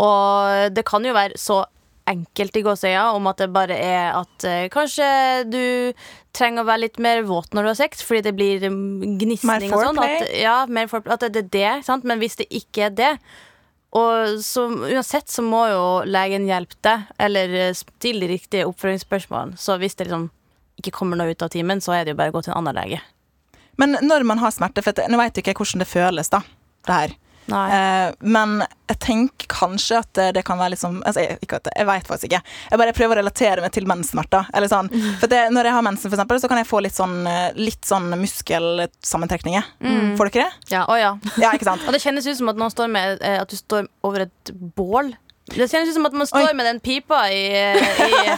Og 0.00 0.72
det 0.72 0.86
kan 0.88 1.04
jo 1.04 1.16
være 1.16 1.38
så 1.40 1.64
enkelt 2.10 2.56
i 2.58 2.62
gåsøya 2.66 3.04
om 3.16 3.28
at 3.30 3.42
det 3.42 3.50
bare 3.54 3.76
er 3.76 4.16
at 4.18 4.46
eh, 4.48 4.66
kanskje 4.72 5.06
du 5.50 5.62
trenger 6.36 6.64
å 6.64 6.68
være 6.68 6.84
litt 6.86 6.98
mer 7.02 7.22
våt 7.28 7.54
når 7.54 7.66
du 7.66 7.70
har 7.72 7.78
sex, 7.78 8.02
fordi 8.06 8.24
det 8.28 8.34
blir 8.38 8.66
um, 8.70 8.80
gnisning 9.20 9.50
Mer 9.50 9.66
og 9.68 9.84
sånn. 9.86 10.00
foreplay? 10.00 10.18
At, 10.26 10.34
ja, 10.42 10.56
mer 10.70 10.90
foreplay. 10.90 11.16
At 11.16 11.26
det 11.34 11.44
er 11.44 11.54
det, 11.54 11.70
sant? 11.88 12.06
Men 12.08 12.22
hvis 12.22 12.38
det 12.40 12.48
ikke 12.54 12.88
er 12.88 12.98
det, 12.98 13.12
og 13.96 14.42
så 14.46 14.68
uansett 14.70 15.32
så 15.32 15.42
må 15.42 15.64
jo 15.72 15.86
legen 16.06 16.46
hjelpe 16.46 16.78
deg, 16.86 17.08
eller 17.18 17.56
eh, 17.66 17.72
stille 17.78 18.26
de 18.26 18.34
riktige 18.36 18.68
oppfølgingsspørsmålene. 18.70 19.58
Så 19.58 19.78
hvis 19.82 19.98
det 19.98 20.06
liksom 20.06 20.28
ikke 20.80 20.94
kommer 20.96 21.18
noe 21.18 21.34
ut 21.34 21.42
av 21.42 21.50
timen, 21.52 21.82
så 21.82 21.96
er 21.96 22.06
det 22.06 22.14
jo 22.14 22.20
bare 22.20 22.32
å 22.32 22.38
gå 22.38 22.44
til 22.46 22.54
en 22.54 22.62
annen 22.62 22.78
lege. 22.78 23.00
Men 23.80 23.98
når 24.04 24.26
man 24.28 24.40
har 24.42 24.52
smerte 24.52 24.82
For 24.84 25.08
nå 25.08 25.18
vet 25.20 25.34
du 25.34 25.40
ikke 25.40 25.54
jeg 25.54 25.58
hvordan 25.58 25.82
det 25.82 25.88
føles, 25.88 26.30
da. 26.32 26.42
Det 26.86 26.96
her. 26.96 27.14
Eh, 27.48 28.12
men 28.20 28.60
jeg 28.90 28.98
tenker 29.02 29.48
kanskje 29.50 30.00
at 30.02 30.20
det, 30.36 30.42
kan 30.46 30.58
være 30.60 30.78
sånn 30.78 31.00
altså, 31.06 31.24
jeg, 31.24 31.38
ikke 31.44 31.60
det, 31.64 31.72
jeg 31.78 31.88
vet 31.88 32.10
faktisk 32.10 32.28
ikke. 32.30 32.42
Jeg 32.70 32.82
bare 32.82 32.94
prøver 32.96 33.18
å 33.18 33.22
relatere 33.22 33.64
meg 33.64 33.74
til 33.74 33.88
menssmerter. 33.90 34.50
Eller 34.54 34.70
sånn. 34.70 34.90
For 35.22 35.30
det, 35.30 35.46
når 35.54 35.70
jeg 35.70 35.78
har 35.78 35.86
mensen, 35.86 36.08
for 36.08 36.18
eksempel, 36.18 36.42
så 36.42 36.50
kan 36.50 36.60
jeg 36.60 36.68
få 36.70 36.82
litt 36.84 36.96
sånn, 36.96 37.18
eh, 37.30 37.48
litt 37.58 37.86
sånn 37.86 38.10
muskelsammentrekninger. 38.20 39.72
Får 40.18 40.30
dere 40.30 40.46
det? 40.50 40.74
Ja. 40.74 40.84
Å 40.90 41.00
ja. 41.00 41.16
Ja? 41.40 41.54
Og 41.86 41.90
det 41.94 42.02
kjennes 42.02 42.26
ut 42.28 42.38
som 42.38 42.52
at, 42.52 42.62
står 42.74 42.92
med, 42.92 43.20
eh, 43.26 43.40
at 43.40 43.50
du 43.50 43.58
står 43.58 43.90
over 44.06 44.26
et 44.28 44.54
bål. 44.76 45.14
Det 45.50 45.66
kjennes 45.66 45.90
ut 45.90 45.96
som 45.96 46.06
at 46.06 46.14
man 46.14 46.28
står 46.30 46.50
Oi. 46.52 46.54
med 46.56 46.68
den 46.68 46.78
pipa 46.82 47.24
i, 47.32 47.42
i, 48.06 48.34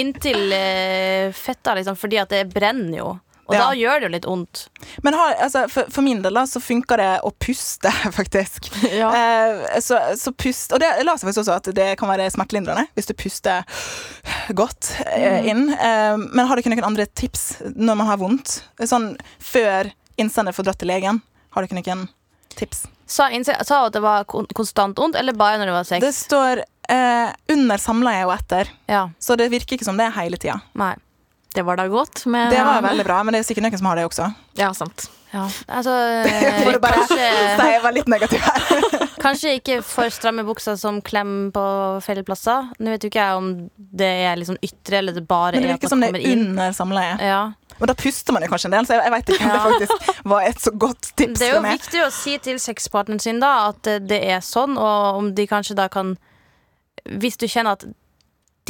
inntil 0.00 0.52
eh, 0.56 1.32
fetta, 1.36 1.74
liksom, 1.76 1.98
fordi 2.00 2.20
at 2.22 2.32
det 2.32 2.46
brenner 2.54 2.98
jo. 3.02 3.10
Og 3.46 3.54
Ja. 3.54 3.60
da 3.66 3.74
gjør 3.76 4.00
det 4.00 4.06
jo 4.08 4.12
litt 4.14 4.24
vondt. 4.28 4.62
Men 5.04 5.14
har, 5.18 5.34
altså, 5.44 5.66
for, 5.68 5.84
for 5.92 6.02
min 6.06 6.22
del 6.24 6.32
da, 6.34 6.46
så 6.48 6.62
funker 6.64 6.96
det 7.02 7.10
å 7.28 7.30
puste, 7.44 7.90
faktisk. 8.18 8.70
Ja. 8.88 9.10
Eh, 9.12 9.80
så, 9.84 9.98
så 10.16 10.32
pust 10.32 10.72
Og 10.72 10.80
det 10.80 10.88
la 11.04 11.12
seg 11.18 11.28
faktisk 11.28 11.42
også 11.44 11.56
at 11.58 11.68
det 11.76 11.90
kan 12.00 12.08
være 12.08 12.30
smertelindrende 12.32 12.86
hvis 12.96 13.10
du 13.10 13.14
puster 13.20 13.64
godt 14.56 14.94
eh, 15.12 15.46
inn. 15.50 15.68
Eh, 15.74 16.16
men 16.16 16.46
har 16.48 16.56
dere 16.60 16.72
noen 16.74 16.88
andre 16.92 17.06
tips 17.06 17.44
når 17.74 18.00
man 18.00 18.08
har 18.10 18.20
vondt? 18.22 18.58
Sånn 18.88 19.12
før 19.42 19.92
innsender 20.20 20.54
får 20.56 20.68
dratt 20.70 20.80
til 20.82 20.88
legen. 20.92 21.20
Har 21.54 21.66
dere 21.66 21.80
noen 21.80 22.06
tips? 22.54 22.86
Sa, 23.06 23.28
sa 23.66 23.78
at 23.86 23.92
det 23.92 24.00
var 24.00 24.24
kon 24.30 24.46
konstant 24.56 24.96
vondt, 24.98 25.16
eller 25.20 25.36
bare 25.36 25.58
når 25.60 25.68
det 25.68 25.74
var 25.76 25.88
sex? 25.88 26.04
Det 26.06 26.14
står 26.16 26.62
eh, 26.88 27.32
under 27.52 27.82
samleie 27.82 28.24
og 28.24 28.32
etter, 28.38 28.70
Ja, 28.88 29.08
så 29.20 29.36
det 29.36 29.50
virker 29.52 29.76
ikke 29.76 29.84
som 29.84 29.98
det 30.00 30.08
hele 30.16 30.38
tida. 30.40 30.60
nei. 30.72 30.94
Det 31.54 31.62
var 31.62 31.78
da 31.78 31.86
godt, 31.88 32.24
men 32.26 32.50
Det 32.50 32.62
var 32.66 32.82
veldig 32.82 33.04
bra, 33.06 33.20
men 33.22 33.34
det 33.36 33.40
er 33.44 33.46
sikkert 33.46 33.68
noen 33.68 33.78
som 33.78 33.86
har 33.86 34.00
det 34.00 34.08
også. 34.08 34.26
Ja, 34.58 34.72
sant. 34.74 35.06
Ja, 35.34 35.44
altså 35.66 35.92
For 36.64 36.76
å 36.76 36.80
bare 36.82 37.04
si 37.10 37.18
jeg 37.18 37.80
var 37.82 37.94
litt 37.94 38.10
negativ 38.10 38.42
her. 38.42 38.94
kanskje 39.24 39.54
ikke 39.58 39.78
for 39.86 40.12
stramme 40.12 40.44
bukser 40.46 40.76
som 40.78 41.00
klem 41.02 41.50
på 41.54 41.62
feil 42.04 42.20
plasser. 42.26 42.68
Nå 42.78 42.92
vet 42.94 43.06
jo 43.06 43.10
ikke 43.10 43.22
jeg 43.24 43.38
om 43.40 43.48
det 44.02 44.10
er 44.28 44.38
liksom 44.38 44.58
ytre, 44.62 44.98
eller 45.00 45.16
det 45.16 45.24
bare 45.30 45.56
Men 45.56 45.64
det 45.64 45.70
er 45.70 45.74
at 45.74 45.80
virker 45.80 45.94
som 45.94 46.02
man 46.02 46.14
det 46.14 46.22
er 46.22 46.34
under 46.36 46.74
samleie. 46.76 47.14
Ja. 47.22 47.40
Og 47.80 47.88
da 47.90 47.94
puster 47.98 48.34
man 48.36 48.44
jo 48.46 48.50
kanskje 48.52 48.68
en 48.70 48.76
del, 48.76 48.86
så 48.86 48.94
jeg, 48.94 49.02
jeg 49.06 49.14
vet 49.16 49.32
ikke 49.34 49.44
om 49.44 49.50
Ja. 49.50 49.54
det 49.54 49.88
faktisk 49.88 50.28
var 50.34 50.44
et 50.46 50.60
så 50.62 50.72
godt 50.84 51.08
tips 51.18 51.40
Det 51.40 51.48
er 51.48 51.54
jo 51.56 51.62
viktig 51.64 52.02
å 52.04 52.10
si 52.14 52.36
til 52.44 52.60
sexpartneren 52.62 53.22
sin 53.22 53.40
da 53.42 53.54
at 53.72 53.90
eh, 53.90 53.98
det 54.02 54.20
er 54.30 54.44
sånn, 54.46 54.76
og 54.78 55.18
om 55.22 55.32
de 55.34 55.46
kanskje 55.50 55.74
da 55.78 55.88
kan 55.90 56.14
Hvis 57.10 57.36
du 57.40 57.48
kjenner 57.50 57.74
at 57.78 57.88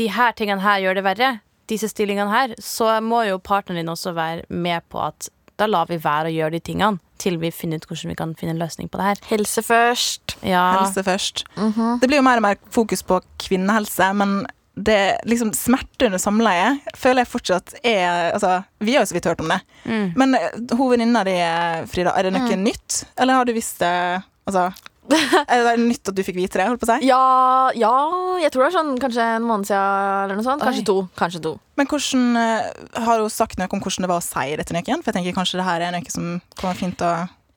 de 0.01 0.09
her 0.11 0.33
tingene 0.39 0.65
her 0.65 0.81
gjør 0.83 0.97
det 0.99 1.05
verre, 1.07 1.29
disse 1.71 1.89
stillingene 1.91 2.31
her, 2.33 2.55
så 2.63 2.99
må 3.05 3.25
jo 3.29 3.41
partneren 3.43 3.83
din 3.83 3.93
også 3.93 4.15
være 4.17 4.45
med 4.49 4.85
på 4.93 5.01
at 5.05 5.31
da 5.61 5.69
lar 5.71 5.87
vi 5.87 6.01
være 6.03 6.31
å 6.31 6.35
gjøre 6.35 6.57
de 6.57 6.63
tingene 6.67 6.99
til 7.23 7.39
vi 7.39 7.53
finner 7.55 7.79
ut 7.79 7.87
hvordan 7.87 8.11
vi 8.11 8.17
kan 8.19 8.35
finne 8.39 8.57
en 8.57 8.63
løsning 8.63 8.91
på 8.91 8.99
det 8.99 9.07
her. 9.07 9.23
Helse 9.31 9.63
først. 9.63 10.37
Ja, 10.43 10.65
Helse 10.81 11.05
først. 11.07 11.45
Det 11.55 12.11
blir 12.11 12.19
jo 12.19 12.27
mer 12.27 12.43
og 12.43 12.47
mer 12.49 12.59
fokus 12.75 13.05
på 13.07 13.21
kvinnehelse, 13.45 14.11
men 14.19 14.43
det 14.75 15.21
liksom 15.31 15.53
smerte 15.55 16.09
under 16.09 16.19
samleie 16.19 16.73
føler 16.99 17.23
jeg 17.23 17.31
fortsatt 17.31 17.77
er 17.87 18.33
altså, 18.35 18.65
Vi 18.83 18.97
har 18.97 19.05
jo 19.05 19.13
så 19.13 19.15
vidt 19.15 19.29
hørt 19.31 19.45
om 19.45 19.53
det. 19.53 19.61
Mm. 19.87 20.09
Men 20.19 20.35
eh, 20.35 20.57
hun 20.75 20.91
venninna 20.91 21.23
di, 21.27 21.37
Frida, 21.93 22.17
er 22.19 22.27
det 22.27 22.35
noe 22.35 22.59
nytt? 22.59 23.05
Eller 23.15 23.39
har 23.39 23.47
du 23.47 23.55
visst 23.55 23.79
det 23.85 23.95
Altså 24.45 24.67
Er 25.53 25.65
det 25.67 25.75
nytt 25.83 26.09
at 26.11 26.17
du 26.17 26.23
fikk 26.25 26.39
vite 26.39 26.59
det? 26.59 26.67
holdt 26.69 26.81
på 26.83 26.89
å 26.89 26.95
si? 26.95 27.09
Ja, 27.09 27.21
ja, 27.77 27.93
jeg 28.41 28.53
tror 28.55 28.65
det 28.65 28.69
er 28.71 28.77
sånn 28.79 28.93
kanskje 29.03 29.29
en 29.37 29.47
måned 29.47 29.69
siden 29.69 30.25
eller 30.25 30.39
noe 30.39 30.47
sånt. 30.47 30.65
Kanskje 30.65 30.85
Oi. 30.85 30.89
to. 30.89 30.97
Kanskje 31.19 31.43
to. 31.45 31.55
Men 31.79 31.89
hvordan 31.91 32.41
eh, 32.41 32.69
har 33.07 33.23
hun 33.23 33.33
sagt 33.33 33.61
noe 33.61 33.69
om 33.69 33.83
hvordan 33.85 34.07
det 34.07 34.13
var 34.13 34.23
å 34.23 34.25
si 34.25 34.59
det 34.59 34.69
til 34.69 34.79
noen? 34.79 35.05
For 35.05 35.13
jeg 35.13 35.19
tenker 35.19 35.37
kanskje 35.37 35.61
det 35.61 35.67
her 35.69 35.85
er 35.85 35.97
noe 35.97 36.15
som 36.15 36.37
kommer 36.61 36.79
fint 36.79 37.05
å 37.05 37.15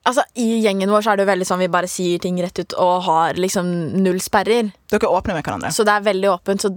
Altså, 0.08 0.22
I 0.40 0.62
gjengen 0.64 0.88
vår 0.88 1.02
så 1.04 1.10
er 1.12 1.18
det 1.18 1.24
jo 1.26 1.28
veldig 1.28 1.44
sånn 1.44 1.60
vi 1.60 1.66
bare 1.68 1.88
sier 1.90 2.20
ting 2.22 2.38
rett 2.40 2.56
ut 2.62 2.72
og 2.80 3.02
har 3.04 3.36
liksom 3.36 3.66
null 4.00 4.22
sperrer. 4.24 4.70
Dere 4.88 5.10
åpner 5.12 5.36
med 5.36 5.44
hverandre. 5.44 5.72
Så 5.74 5.84
det 5.84 5.92
er 5.92 6.06
veldig 6.06 6.30
åpent. 6.32 6.64
Så 6.64 6.70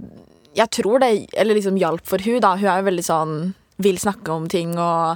jeg 0.58 0.68
tror 0.76 1.00
det 1.00 1.12
eller 1.40 1.56
liksom 1.56 1.78
hjalp 1.80 2.04
for 2.10 2.20
hun 2.26 2.42
da. 2.44 2.58
Hun 2.60 2.68
er 2.68 2.82
jo 2.82 2.90
veldig 2.90 3.06
sånn 3.08 3.36
vil 3.82 4.02
snakke 4.02 4.34
om 4.36 4.50
ting, 4.52 4.74
og 4.76 5.16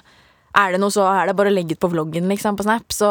er 0.56 0.72
det 0.74 0.80
noe, 0.80 0.94
så 0.94 1.04
er 1.12 1.28
det 1.28 1.36
bare 1.38 1.52
å 1.52 1.56
legge 1.56 1.76
ut 1.76 1.82
på 1.84 1.92
vloggen 1.92 2.32
liksom, 2.32 2.56
på 2.58 2.66
Snap. 2.66 2.96
Så 2.96 3.10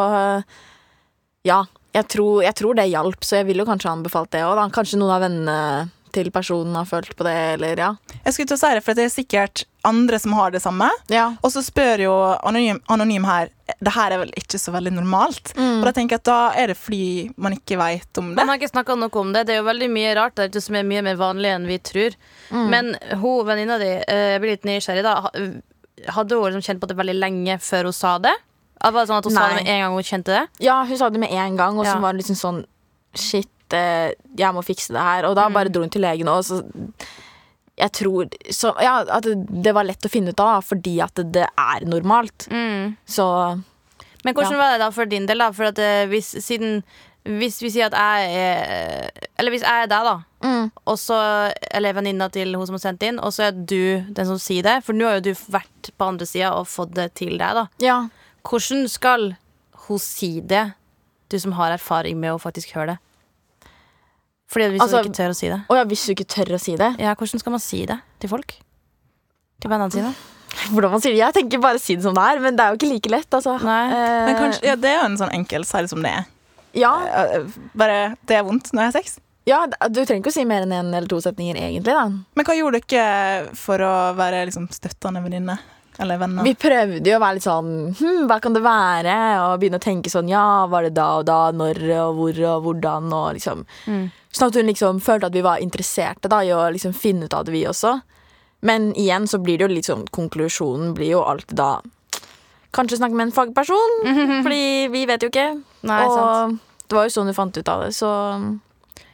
ja, 1.44 1.60
jeg 1.94 2.08
tror, 2.10 2.42
jeg 2.42 2.56
tror 2.58 2.78
det 2.78 2.88
hjalp, 2.90 3.22
så 3.22 3.40
jeg 3.40 3.48
ville 3.50 3.62
jo 3.62 3.68
kanskje 3.68 3.92
anbefalt 3.92 4.32
det 4.34 4.42
òg. 4.46 4.58
Kanskje 4.74 4.98
noen 4.98 5.14
av 5.14 5.22
vennene 5.22 5.58
til 6.14 6.30
personen 6.30 6.74
har 6.78 6.86
følt 6.86 7.14
på 7.18 7.26
det, 7.26 7.34
eller 7.56 7.80
ja. 7.80 7.90
Jeg 8.24 8.34
skulle 8.34 8.50
til 8.52 8.56
å 8.58 8.62
si 8.62 8.70
det, 8.76 8.82
for 8.86 8.98
det 8.98 9.06
er 9.06 9.12
sikkert 9.12 9.64
andre 9.84 10.18
som 10.22 10.34
har 10.38 10.54
det 10.54 10.62
samme. 10.62 10.88
Ja. 11.12 11.26
Og 11.42 11.52
så 11.52 11.62
spør 11.64 12.04
jo 12.04 12.14
anonym, 12.46 12.78
anonym 12.92 13.26
her 13.28 13.50
Det 13.64 13.92
her 13.92 14.14
er 14.14 14.20
vel 14.22 14.32
ikke 14.38 14.58
så 14.60 14.72
veldig 14.74 14.92
normalt. 14.94 15.52
Mm. 15.58 15.80
Og 15.80 15.88
da 15.88 15.92
tenker 15.96 16.16
jeg 16.16 16.22
at 16.22 16.28
da 16.28 16.38
er 16.60 16.70
det 16.70 16.78
fordi 16.78 17.34
man 17.40 17.56
ikke 17.56 17.78
veit 17.80 18.20
om 18.20 18.30
det. 18.30 18.38
Man 18.38 18.52
har 18.52 18.60
ikke 18.60 18.72
snakka 18.72 18.96
noe 19.00 19.20
om 19.20 19.34
det. 19.34 19.46
Det 19.48 19.56
er 19.56 19.62
jo 19.62 19.68
veldig 19.68 19.90
mye 19.92 20.14
rart 20.18 20.38
der 20.38 20.50
ute 20.52 20.62
som 20.64 20.78
er 20.78 20.86
mye 20.88 21.02
mer 21.04 21.18
vanlig 21.20 21.52
enn 21.52 21.68
vi 21.68 21.78
tror. 21.90 22.16
Mm. 22.50 22.66
Men 22.70 22.94
hun 23.20 23.46
venninna 23.48 23.78
di, 23.82 23.90
eh, 24.00 24.24
jeg 24.34 24.44
blir 24.44 24.56
litt 24.56 24.68
nysgjerrig 24.68 25.04
da, 25.06 25.16
hadde 26.14 26.38
hun 26.38 26.48
liksom 26.48 26.66
kjent 26.68 26.82
på 26.82 26.90
det 26.90 26.98
veldig 26.98 27.16
lenge 27.18 27.58
før 27.62 27.90
hun 27.90 27.96
sa 27.96 28.16
det? 28.22 28.34
Var 28.92 29.00
det 29.00 29.08
sånn 29.08 29.18
at 29.22 29.24
hun 29.24 29.32
sa 29.34 29.48
det 29.48 29.54
med 29.62 29.68
en 29.72 29.80
gang 29.84 29.92
hun 29.94 30.02
kjente 30.02 30.32
det? 30.34 30.44
ja, 30.60 30.84
hun 30.84 30.98
sa 31.00 31.08
det 31.10 31.20
med 31.20 31.32
en 31.32 31.56
gang, 31.56 31.78
og 31.78 31.84
så 31.86 31.94
Ja. 31.94 32.00
var 32.00 32.12
det 32.12 32.22
liksom 32.24 32.36
sånn 32.36 32.64
Shit, 33.14 33.48
eh, 33.72 34.10
jeg 34.36 34.52
må 34.54 34.62
fikse 34.66 34.90
det 34.92 35.00
her. 35.00 35.24
Og 35.28 35.36
da 35.36 35.48
bare 35.48 35.70
dro 35.70 35.80
hun 35.84 35.90
til 35.90 36.02
legen, 36.02 36.28
og 36.28 36.42
så 36.44 36.62
Jeg 37.76 37.90
tror 37.92 38.28
så, 38.50 38.72
Ja, 38.82 39.00
at 39.08 39.22
det, 39.24 39.62
det 39.62 39.72
var 39.74 39.84
lett 39.84 40.04
å 40.06 40.10
finne 40.10 40.30
ut 40.30 40.40
av, 40.40 40.62
fordi 40.62 41.00
at 41.02 41.14
det, 41.14 41.32
det 41.32 41.46
er 41.58 41.80
normalt. 41.86 42.46
Så 43.06 43.26
Men 44.24 44.34
hvordan 44.34 44.56
var 44.58 44.72
det 44.72 44.78
da 44.80 44.90
for 44.90 45.04
din 45.10 45.26
del? 45.26 45.38
da? 45.38 45.50
For 45.52 45.64
at 45.72 45.78
eh, 45.78 46.06
hvis, 46.06 46.34
siden, 46.44 46.82
hvis 47.24 47.58
vi 47.62 47.70
sier 47.74 47.86
at 47.90 47.96
jeg 47.98 48.36
er 48.38 49.10
Eller 49.38 49.50
hvis 49.50 49.62
jeg 49.66 49.82
er 49.84 49.86
deg, 49.90 50.04
da. 50.04 50.14
mm. 50.44 50.70
Og 50.86 50.98
så, 50.98 51.18
eller 51.72 51.92
venninna 51.94 52.28
til 52.30 52.54
hun 52.54 52.66
som 52.66 52.74
har 52.78 52.84
sendt 52.86 53.02
inn, 53.02 53.18
og 53.18 53.32
så 53.32 53.48
er 53.48 53.52
du 53.52 54.04
den 54.10 54.26
som 54.26 54.38
sier 54.38 54.62
det. 54.62 54.78
For 54.84 54.92
nå 54.94 55.06
har 55.08 55.18
jo 55.18 55.32
du 55.32 55.34
vært 55.50 55.90
på 55.98 56.06
andre 56.08 56.26
sida 56.26 56.52
og 56.54 56.66
fått 56.70 56.94
det 56.94 57.14
til 57.14 57.38
deg. 57.38 57.54
da 57.58 57.66
Ja. 57.82 57.98
Hvordan 58.44 58.88
skal 58.92 59.36
hun 59.86 59.98
si 59.98 60.40
det, 60.40 60.74
du 61.32 61.38
som 61.40 61.52
har 61.56 61.72
erfaring 61.76 62.16
med 62.20 62.34
å 62.34 62.40
faktisk 62.40 62.72
høre 62.76 62.94
det? 62.94 62.98
Fordi 64.52 64.68
hvis 64.74 64.82
Altså- 64.84 65.00
hun 65.02 65.08
ikke 65.08 65.16
tør 65.16 65.30
å 65.32 65.36
si 65.36 65.48
det. 65.48 65.60
Å 65.70 65.76
ja, 65.76 65.84
hvis 65.84 66.04
du 66.06 66.12
ikke 66.14 66.26
tør 66.28 66.54
å 66.54 66.60
si 66.60 66.76
det 66.76 66.90
Ja, 67.00 67.14
Hvordan 67.14 67.40
skal 67.40 67.50
man 67.50 67.60
si 67.60 67.86
det 67.86 67.98
til 68.20 68.28
folk? 68.30 68.54
Til 69.60 69.70
vennene 69.70 69.90
sine? 69.92 70.14
Hvordan 70.70 70.90
man 70.92 71.00
sier 71.00 71.12
det? 71.16 71.18
Jeg 71.18 71.34
tenker 71.34 71.60
bare 71.60 71.78
si 71.82 71.96
det 71.96 72.02
som 72.04 72.14
det 72.14 72.22
er, 72.22 72.38
men 72.44 72.54
det 72.56 72.62
er 72.62 72.70
jo 72.70 72.76
ikke 72.78 72.92
like 72.92 73.10
lett. 73.10 73.30
Altså. 73.34 73.56
Nei. 73.64 73.80
Eh, 73.90 74.26
Men 74.28 74.36
kanskje, 74.38 74.62
ja, 74.68 74.76
det 74.76 74.90
er 74.92 75.00
jo 75.00 75.06
en 75.08 75.16
sånn 75.18 75.32
enkel 75.34 75.64
si 75.66 75.80
det 75.82 75.90
som 75.90 76.02
det 76.04 76.12
er. 76.12 76.24
ja, 76.74 76.92
Eh, 77.06 77.44
Bare 77.74 78.16
det 78.26 78.36
er 78.38 78.44
vondt 78.44 78.70
når 78.72 78.84
jeg 78.84 78.92
har 78.92 78.96
sex. 79.02 79.18
ja, 79.46 79.66
du 79.88 80.04
trenger 80.04 80.22
ikke 80.22 80.30
å 80.30 80.36
si 80.36 80.44
mer 80.44 80.62
enn 80.62 80.72
én 80.72 80.94
eller 80.94 81.08
to 81.08 81.16
setninger, 81.20 81.56
egentlig. 81.56 81.84
da 81.96 82.06
Men 82.08 82.44
hva 82.44 82.54
gjorde 82.54 82.80
dere 82.86 83.48
for 83.56 83.78
å 83.78 84.14
være 84.14 84.44
liksom, 84.46 84.68
støttende 84.70 85.22
venninne? 85.24 85.58
Eller 85.98 86.18
venner? 86.18 86.42
Vi 86.42 86.54
prøvde 86.58 87.06
jo 87.06 87.18
å 87.18 87.22
være 87.22 87.38
litt 87.38 87.46
sånn 87.46 87.70
hm, 87.94 88.24
Hva 88.26 88.40
kan 88.42 88.56
det 88.56 88.64
være? 88.64 89.14
Og 89.44 89.60
begynne 89.62 89.78
å 89.78 89.84
tenke 89.84 90.10
sånn 90.10 90.30
Ja, 90.30 90.66
var 90.70 90.86
det 90.86 90.94
da 90.96 91.10
og 91.20 91.28
da? 91.28 91.38
Når 91.54 91.78
og 92.00 92.18
hvor 92.18 92.40
og 92.50 92.66
hvordan? 92.66 93.12
Og 93.14 93.28
liksom 93.38 93.62
Sånn 94.34 94.50
at 94.50 94.58
hun 94.58 94.66
liksom 94.66 94.98
følte 95.04 95.30
at 95.30 95.36
vi 95.36 95.44
var 95.46 95.62
interesserte 95.62 96.30
da 96.30 96.40
i 96.42 96.50
å 96.50 96.64
liksom 96.74 96.96
finne 96.98 97.28
ut 97.28 97.36
av 97.38 97.44
det, 97.46 97.52
vi 97.54 97.60
også. 97.70 98.00
Men 98.66 98.88
igjen 98.98 99.28
så 99.30 99.38
blir 99.38 99.60
det 99.60 99.68
jo 99.68 99.74
litt 99.76 99.86
sånn 99.86 100.06
Konklusjonen 100.10 100.94
blir 100.96 101.12
jo 101.14 101.22
alltid 101.22 101.60
da 101.60 101.76
Kanskje 102.74 102.98
snakke 102.98 103.14
med 103.14 103.28
en 103.28 103.36
fagperson, 103.36 103.92
fordi 104.44 104.88
vi 104.90 105.04
vet 105.06 105.22
jo 105.22 105.28
ikke. 105.30 105.46
Nei, 105.86 106.00
og 106.08 106.14
sant. 106.18 106.62
det 106.90 106.96
var 106.98 107.06
jo 107.06 107.12
sånn 107.14 107.30
du 107.30 107.34
fant 107.36 107.54
ut 107.54 107.70
av 107.70 107.84
det, 107.84 107.92
så 107.94 108.10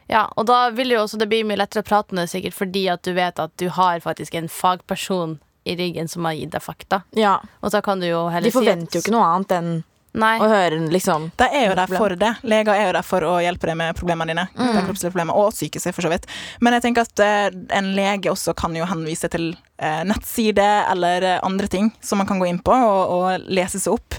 Ja, 0.09 0.23
og 0.33 0.47
da 0.49 0.63
vil 0.73 0.95
jo 0.95 1.03
også 1.03 1.19
det 1.21 1.29
bli 1.29 1.43
mye 1.45 1.59
lettere 1.61 1.85
å 1.85 1.87
prate 1.87 2.15
med 2.15 2.23
deg, 2.23 2.31
sikkert 2.33 2.57
fordi 2.57 2.87
at 2.89 3.05
du 3.05 3.13
vet 3.13 3.37
at 3.39 3.53
du 3.61 3.67
har 3.69 4.01
faktisk 4.01 4.33
en 4.39 4.49
fagperson 4.49 5.37
i 5.65 5.75
ryggen 5.77 6.07
som 6.09 6.25
har 6.25 6.33
gitt 6.33 6.51
deg 6.55 6.61
fakta. 6.61 7.03
ja. 7.13 7.37
Og 7.61 7.71
så 7.71 7.81
kan 7.85 7.99
du 7.99 8.07
jo 8.07 8.27
heller 8.29 8.49
De 8.49 8.51
si 8.51 8.57
at- 8.57 8.63
forventer 8.63 8.97
jo 8.97 9.01
ikke 9.05 9.11
noe 9.13 9.27
annet 9.35 9.51
enn 9.59 9.83
Nei. 10.13 10.39
å 10.39 10.47
høre 10.49 10.79
liksom 10.91 11.29
De 11.37 11.45
er 11.45 11.69
jo 11.69 11.75
der 11.75 11.87
for 11.87 12.09
det. 12.19 12.31
Leger 12.43 12.73
er 12.73 12.87
jo 12.87 12.93
der 12.97 13.05
for 13.07 13.21
å 13.21 13.35
hjelpe 13.39 13.67
deg 13.69 13.77
med 13.77 13.95
problemene 13.95 14.33
dine. 14.33 14.47
De 14.57 14.81
kroppslige 14.83 15.11
problemer, 15.13 15.33
Og 15.37 15.53
psykiske, 15.53 15.93
for 15.93 16.01
så 16.01 16.09
vidt. 16.11 16.25
Men 16.59 16.73
jeg 16.73 16.81
tenker 16.83 17.01
at 17.05 17.19
eh, 17.23 17.49
en 17.77 17.93
lege 17.95 18.27
også 18.33 18.53
kan 18.57 18.75
jo 18.75 18.83
henvise 18.85 19.29
til 19.31 19.55
eh, 19.79 20.01
nettside 20.03 20.65
eller 20.91 21.23
eh, 21.23 21.39
andre 21.43 21.67
ting 21.67 21.93
som 22.01 22.17
man 22.17 22.27
kan 22.27 22.39
gå 22.41 22.49
inn 22.49 22.59
på 22.59 22.73
og, 22.73 23.13
og 23.15 23.47
lese 23.47 23.79
seg 23.79 23.93
opp. 23.93 24.17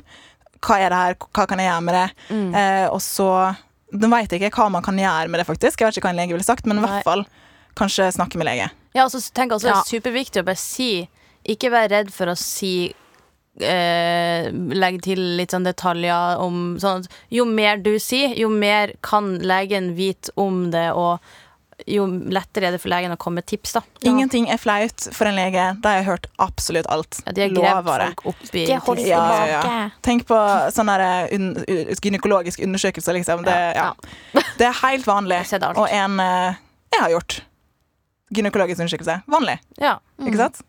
Hva 0.62 0.78
er 0.78 0.88
det 0.94 0.98
her, 1.02 1.14
hva 1.34 1.46
kan 1.50 1.58
jeg 1.58 1.68
gjøre 1.68 1.84
med 1.90 1.94
det? 1.98 2.08
Eh, 2.54 2.86
og 2.88 3.00
så 3.02 3.28
Nå 3.92 4.08
vet 4.08 4.30
jeg 4.32 4.40
ikke 4.40 4.56
hva 4.62 4.70
man 4.72 4.80
kan 4.82 4.96
gjøre 4.96 5.28
med 5.28 5.36
det, 5.42 5.44
faktisk. 5.44 5.76
Jeg 5.82 5.84
vet 5.90 5.96
ikke 5.98 6.06
hva 6.08 6.12
en 6.14 6.20
lege 6.22 6.32
ville 6.32 6.46
sagt, 6.46 6.64
men 6.64 6.78
i 6.78 6.80
hvert 6.86 7.04
fall 7.04 7.26
kanskje 7.76 8.06
snakke 8.16 8.38
med 8.40 8.46
lege. 8.48 8.70
Ja, 8.96 9.04
og 9.04 9.10
så 9.12 9.20
tenker 9.36 9.58
jeg 9.58 9.60
også 9.60 9.68
det 9.68 9.74
er 9.76 9.90
superviktig 10.00 10.40
å 10.40 10.46
bare 10.48 10.56
si 10.56 11.08
Ikke 11.48 11.70
vær 11.72 11.88
redd 11.90 12.10
for 12.14 12.30
å 12.30 12.36
si 12.38 12.92
eh, 13.60 14.48
Legge 14.52 15.02
til 15.08 15.22
litt 15.38 15.54
sånn 15.54 15.66
detaljer 15.66 16.40
om 16.42 16.76
sånn 16.82 17.02
at 17.02 17.16
Jo 17.34 17.46
mer 17.48 17.80
du 17.82 17.94
sier, 18.02 18.36
jo 18.38 18.50
mer 18.52 18.94
kan 19.04 19.36
legen 19.42 19.92
vite 19.98 20.32
om 20.40 20.68
det, 20.74 20.90
og 20.92 21.18
jo 21.88 22.04
lettere 22.06 22.68
er 22.68 22.74
det 22.76 22.78
for 22.78 22.92
legen 22.92 23.10
å 23.10 23.16
komme 23.18 23.40
med 23.40 23.46
tips, 23.50 23.72
da. 23.74 23.80
Ingenting 24.06 24.44
er 24.52 24.60
flaut 24.60 25.08
for 25.16 25.26
en 25.26 25.34
lege. 25.34 25.64
Da 25.82 25.90
har 25.94 25.98
jeg 25.98 26.06
hørt 26.06 26.28
absolutt 26.38 26.86
alt. 26.92 27.18
Ja, 27.26 27.32
de 27.34 27.42
har 27.42 27.54
gravd 27.56 27.88
folk 27.90 28.26
opp 28.30 28.54
i. 28.54 28.66
Ja, 28.68 28.78
ja, 29.10 29.46
ja. 29.50 29.62
Tenk 30.06 30.28
på 30.28 30.38
sånne 30.76 30.94
der 31.00 31.32
un 31.34 31.48
gynekologiske 31.66 32.62
undersøkelser, 32.68 33.16
liksom. 33.18 33.42
Det, 33.48 33.56
ja. 33.74 33.88
det 34.60 34.68
er 34.68 34.78
helt 34.84 35.08
vanlig. 35.10 35.40
Og 35.74 35.88
en 35.88 36.20
eh, 36.22 36.60
jeg 36.92 37.00
har 37.00 37.14
gjort. 37.16 37.40
Gynekologisk 38.32 38.78
undersøkelse. 38.84 39.18
Vanlig, 39.32 39.58
Ja. 39.80 39.96
ikke 40.22 40.38
sant? 40.38 40.62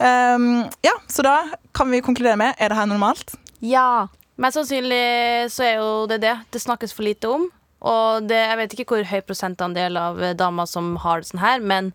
Um, 0.00 0.64
ja, 0.84 0.94
så 1.12 1.24
da 1.26 1.36
kan 1.76 1.90
vi 1.92 2.00
konkludere 2.04 2.38
med 2.40 2.56
er 2.58 2.72
det 2.72 2.78
her 2.78 2.88
normalt. 2.88 3.34
Ja. 3.60 4.08
Mest 4.40 4.56
sannsynlig 4.56 5.50
så 5.52 5.66
er 5.66 5.74
jo 5.82 5.90
det 6.08 6.22
det. 6.24 6.36
Det 6.50 6.62
snakkes 6.62 6.94
for 6.96 7.04
lite 7.04 7.28
om. 7.28 7.50
Og 7.80 8.24
det, 8.28 8.38
jeg 8.38 8.58
vet 8.60 8.74
ikke 8.76 8.94
hvor 8.94 9.08
høy 9.08 9.20
prosentandel 9.24 9.96
av 9.96 10.20
eh, 10.20 10.36
damer 10.36 10.68
som 10.68 10.94
har 11.00 11.20
det 11.20 11.30
sånn 11.30 11.40
her, 11.40 11.62
men 11.64 11.94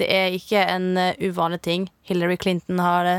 det 0.00 0.08
er 0.12 0.36
ikke 0.36 0.62
en 0.64 0.94
eh, 1.00 1.16
uvanlig 1.24 1.62
ting. 1.64 1.88
Hillary 2.08 2.38
Clinton 2.40 2.80
har 2.80 3.08
det, 3.08 3.16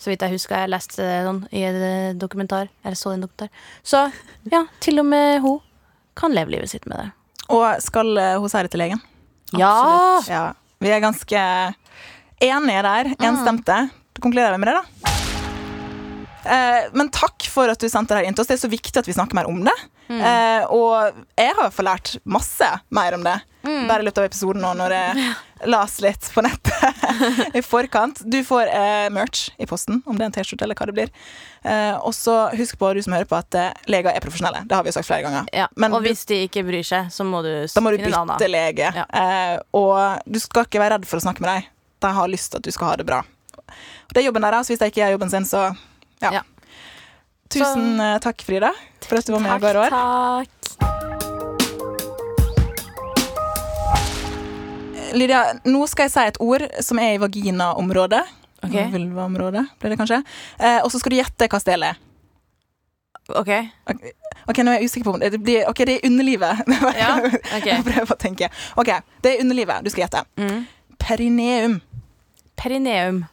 så 0.00 0.12
vidt 0.12 0.24
jeg 0.24 0.36
husker. 0.36 0.64
Jeg 0.64 0.72
leste 0.72 1.00
det 1.00 1.22
sånn 1.28 1.42
i 1.52 1.64
en 1.68 1.80
eh, 1.88 2.16
dokumentar. 2.20 2.68
Eller 2.84 3.00
så 3.00 3.14
en 3.14 3.24
dokumentar. 3.24 3.52
Så 3.84 4.06
ja, 4.52 4.64
til 4.84 5.00
og 5.00 5.08
med 5.08 5.40
hun 5.44 5.60
kan 6.16 6.36
leve 6.36 6.56
livet 6.56 6.72
sitt 6.72 6.88
med 6.88 7.00
det. 7.00 7.08
Og 7.52 7.64
skal 7.84 8.12
uh, 8.16 8.40
hun 8.40 8.48
det 8.48 8.70
til 8.72 8.80
legen? 8.80 9.00
Ja! 9.58 10.20
Ja. 10.30 10.44
Vi 10.80 10.92
er 10.92 11.02
ganske 11.02 11.40
enige 12.40 12.82
der. 12.86 13.12
Enstemte. 13.20 13.78
Da 14.14 14.22
konkluderer 14.22 14.52
vi 14.56 14.58
med 14.64 14.68
det, 14.72 14.76
da. 14.80 15.10
Eh, 16.44 16.90
men 16.92 17.08
takk 17.08 17.46
for 17.48 17.70
at 17.72 17.80
du 17.80 17.88
sendte 17.88 18.12
det 18.14 18.20
her 18.24 18.28
inn 18.28 18.36
til 18.36 18.44
oss. 18.44 18.50
Det 18.50 18.58
er 18.58 18.66
så 18.66 18.72
viktig 18.72 19.00
at 19.00 19.08
vi 19.08 19.14
snakker 19.16 19.38
mer 19.38 19.48
om 19.48 19.62
det. 19.64 19.74
Eh, 20.12 20.62
og 20.68 21.16
jeg 21.40 21.54
har 21.56 21.70
fått 21.72 21.86
lært 21.86 22.10
masse 22.28 22.68
mer 22.92 23.16
om 23.16 23.24
det. 23.24 23.38
Bare 23.64 24.02
i 24.02 24.04
løpet 24.04 24.20
av 24.20 24.26
episoden 24.28 24.60
nå 24.60 24.74
når 24.76 24.92
jeg 24.92 25.22
las 25.72 25.94
litt 26.04 26.26
på 26.34 26.42
nettet 26.44 27.06
i 27.56 27.62
forkant. 27.64 28.20
Du 28.28 28.36
får 28.44 28.68
eh, 28.68 29.06
merch 29.14 29.46
i 29.56 29.64
posten, 29.70 30.02
om 30.04 30.18
det 30.20 30.26
er 30.26 30.28
en 30.28 30.34
T-skjorte 30.36 30.66
eller 30.66 30.76
hva 30.76 30.90
det 30.90 30.96
blir. 30.98 31.12
Og 32.04 32.12
så 32.12 32.34
husk 32.58 32.76
på, 32.76 32.90
du 32.92 33.00
som 33.06 33.14
hører 33.16 33.24
på, 33.30 33.38
at 33.40 33.56
leger 33.88 34.12
er 34.12 34.20
profesjonelle. 34.20 34.66
Det 34.68 34.76
har 34.76 34.84
vi 34.84 34.92
jo 34.92 34.98
sagt 34.98 35.08
flere 35.08 35.24
ganger. 35.24 35.48
ja. 35.56 35.70
Men 35.80 35.96
og 35.96 36.04
hvis 36.04 36.26
de 36.28 36.42
ikke 36.44 36.66
bryr 36.68 36.84
seg, 36.84 37.08
så 37.14 37.24
må 37.24 37.40
du 37.46 37.54
Da 37.72 37.80
må 37.80 37.94
du 37.94 38.02
bytte 38.04 38.50
lege. 38.52 38.92
Ja. 38.92 39.06
Og 39.72 39.96
du 40.28 40.36
skal 40.44 40.68
ikke 40.68 40.82
være 40.84 40.98
redd 40.98 41.08
for 41.08 41.22
å 41.22 41.24
snakke 41.24 41.40
med 41.40 41.54
dem. 41.54 41.70
De 42.04 42.10
har 42.12 42.28
lyst 42.28 42.52
til 42.52 42.60
at 42.60 42.66
du 42.66 42.72
skal 42.74 42.92
ha 42.92 42.96
det 43.00 43.06
bra. 43.08 43.22
Og 43.64 44.12
det 44.12 44.20
er 44.22 44.26
jobben 44.28 44.44
deres. 44.44 44.68
Hvis 44.70 44.80
de 44.82 44.90
ikke 44.92 45.00
gjør 45.02 45.14
jobben 45.16 45.32
sin, 45.32 45.46
så 45.48 45.62
ja. 46.22 46.30
Ja. 46.40 46.42
Tusen 47.54 47.96
så, 48.00 48.10
takk, 48.24 48.42
Frida, 48.44 48.70
for 49.04 49.20
at 49.20 49.26
du 49.28 49.32
var 49.36 49.42
med 49.44 49.56
i 49.56 49.62
går 49.62 49.78
år. 49.84 49.94
takk. 49.94 50.50
Lydia, 55.14 55.42
nå 55.70 55.84
skal 55.86 56.08
jeg 56.08 56.12
si 56.14 56.24
et 56.26 56.40
ord 56.42 56.64
som 56.82 56.98
er 56.98 57.14
i 57.14 57.20
vaginaområdet. 57.22 58.22
Ok. 58.64 58.74
Vulvaområdet, 58.94 59.62
blir 59.78 59.92
det 59.92 59.98
kanskje. 60.00 60.18
Eh, 60.58 60.80
og 60.82 60.90
så 60.90 60.98
skal 60.98 61.12
du 61.14 61.18
gjette 61.20 61.48
hva 61.52 61.60
stedet 61.62 61.92
er. 61.92 62.00
OK. 63.40 63.50
Ok, 64.50 64.58
nå 64.60 64.72
er 64.74 64.82
jeg 64.82 64.90
usikker 64.90 65.06
på 65.06 65.14
om 65.14 65.20
det 65.22 65.38
blir 65.40 65.64
Ok, 65.70 65.78
det 65.88 65.94
er 65.96 66.08
underlivet. 66.10 66.64
Ja, 67.02 67.14
ok. 67.56 67.68
Jeg 67.70 67.84
prøver 67.86 68.12
å 68.12 68.18
tenke. 68.20 68.50
Ok, 68.80 68.90
det 69.24 69.36
er 69.36 69.44
underlivet 69.44 69.84
du 69.86 69.92
skal 69.92 70.04
gjette. 70.04 70.24
Mm. 70.40 70.64
Perineum. 71.00 71.78
Perineum. 72.56 73.24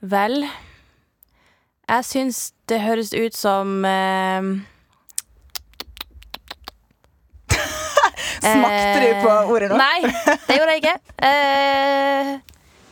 Vel 0.00 0.44
Jeg 1.88 2.04
syns 2.04 2.52
det 2.68 2.80
høres 2.80 3.12
ut 3.12 3.36
som 3.36 3.84
eh, 3.84 4.42
Smakte 8.44 9.00
du 9.00 9.08
på 9.22 9.32
ordet 9.54 9.70
nå? 9.72 9.78
Nei, 9.80 10.00
det 10.48 10.58
gjorde 10.58 10.74
jeg 10.74 10.82
ikke. 10.82 10.98
Eh, 11.28 12.32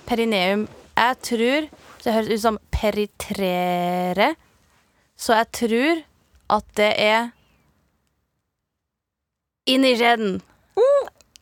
perineum. 0.09 0.67
Jeg 0.97 1.17
tror 1.29 1.69
det 2.05 2.15
høres 2.17 2.33
ut 2.33 2.45
som 2.45 2.59
peritrere. 2.73 4.35
Så 5.17 5.37
jeg 5.39 5.47
tror 5.53 6.03
at 6.57 6.65
det 6.77 6.91
er 7.01 7.31
inni 9.71 9.95
skjeden. 9.97 10.41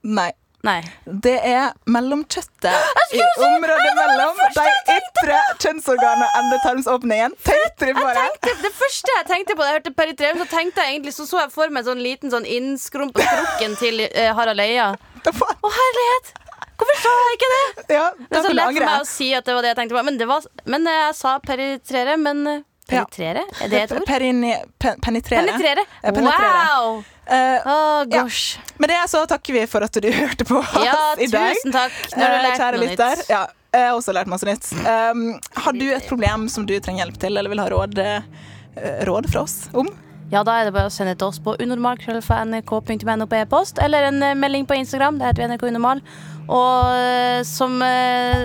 Nei. 0.02 0.30
Nei. 0.66 0.80
Det 1.24 1.36
er 1.48 1.70
mellomkjøttet 1.88 3.14
i 3.16 3.20
området 3.46 3.92
mellom 3.96 4.40
de 4.56 4.66
ytre 4.96 5.38
kjønnsorganene 5.62 6.26
og 6.26 6.36
endetarmsåpningen. 6.42 7.36
Tenkte 7.46 7.88
du 7.88 7.94
på 7.96 8.10
det? 8.18 8.26
Det, 8.44 8.72
første 8.76 9.14
jeg 9.16 9.28
tenkte 9.30 9.56
på 9.56 9.64
da 9.64 9.70
jeg 9.70 9.78
hørte 9.80 9.94
peritrem, 9.96 10.42
så 10.42 10.48
tenkte 10.52 10.84
jeg 10.84 10.98
egentlig 10.98 11.14
Så 11.16 11.24
så 11.30 11.40
jeg 11.44 11.52
for 11.54 11.72
meg 11.72 11.82
en 11.84 11.88
sånn 11.92 12.04
liten 12.04 12.32
sånn 12.34 12.48
innskrump 12.48 13.16
på 13.16 13.24
skrukken 13.24 13.76
til 13.80 14.04
eh, 14.10 14.30
Harald 14.36 14.60
Eia. 14.60 14.92
Å, 15.20 15.72
herlighet! 15.80 16.32
Hvorfor 16.80 16.96
sa 17.04 17.12
jeg 17.12 17.36
ikke 17.36 17.48
det? 17.52 17.64
Ja, 17.92 18.04
Det 18.16 18.38
er 18.38 18.44
så 18.44 18.52
lett 18.56 18.70
for 18.72 18.88
meg 18.88 19.02
å 19.02 19.08
si 19.08 19.30
at 19.36 19.48
det 19.48 19.56
var 19.56 19.64
det 19.64 19.72
jeg 19.74 19.78
tenkte 19.80 19.96
på. 19.96 20.04
Men, 20.08 20.18
det 20.20 20.28
var, 20.28 20.44
men 20.64 20.88
eh, 20.88 21.00
jeg 21.06 21.16
sa 21.18 21.36
peritrere. 21.44 22.16
Men 22.20 22.44
Penetrere? 22.90 22.90
Ja. 22.90 23.04
peritrere? 23.06 23.46
Er 23.64 23.72
det 23.72 23.80
et 23.84 23.92
ord? 23.96 24.06
Perini, 24.08 24.52
pe, 24.80 24.94
penetrere. 25.04 25.44
Penetrere. 25.46 25.84
Ja, 26.02 27.02
penetrere. 27.30 27.76
oh, 27.76 28.04
gosh. 28.10 28.56
Ja. 28.58 28.74
med 28.82 28.90
det 28.92 28.98
så 29.12 29.22
takker 29.30 29.52
vi 29.56 29.62
for 29.70 29.86
at 29.86 29.92
du 30.02 30.10
hørte 30.20 30.44
på 30.48 30.58
oss 30.60 30.74
Ja, 30.84 30.98
i 31.18 31.26
dag. 31.30 31.54
tusen 31.56 31.72
takk. 31.78 31.96
Nå 32.16 32.22
har 32.24 32.30
du 32.30 32.36
Eh, 32.36 32.44
lært 32.48 32.60
Kjære 32.60 32.80
noe 32.82 32.90
nytt. 32.90 33.30
Ja, 33.30 33.42
jeg 33.72 33.86
har 33.88 33.96
også 33.96 34.12
lært 34.16 34.26
masse 34.32 34.46
nytt. 34.48 34.70
Um, 34.82 35.24
har 35.64 35.72
du 35.78 35.86
et 35.94 36.06
problem 36.10 36.48
som 36.50 36.66
du 36.66 36.74
trenger 36.82 37.04
hjelp 37.06 37.18
til, 37.22 37.36
eller 37.38 37.50
vil 37.52 37.60
ha 37.62 37.68
råd, 37.70 37.98
uh, 38.02 39.04
råd 39.06 39.30
fra 39.30 39.44
oss 39.46 39.68
om? 39.72 39.88
Ja, 40.30 40.44
da 40.46 40.60
er 40.60 40.68
det 40.68 40.74
bare 40.74 40.86
å 40.86 40.94
sende 40.94 41.16
til 41.18 41.26
oss 41.26 41.40
på 41.42 41.56
unormal.nrk.no 41.58 43.26
på 43.26 43.38
e-post, 43.40 43.78
eller 43.82 44.08
en 44.10 44.20
melding 44.38 44.66
på 44.66 44.76
Instagram. 44.78 45.18
Det 45.18 45.26
heter 45.26 45.48
NRK 45.50 45.64
Unormal. 45.70 46.02
Og 46.50 47.46
som, 47.46 47.82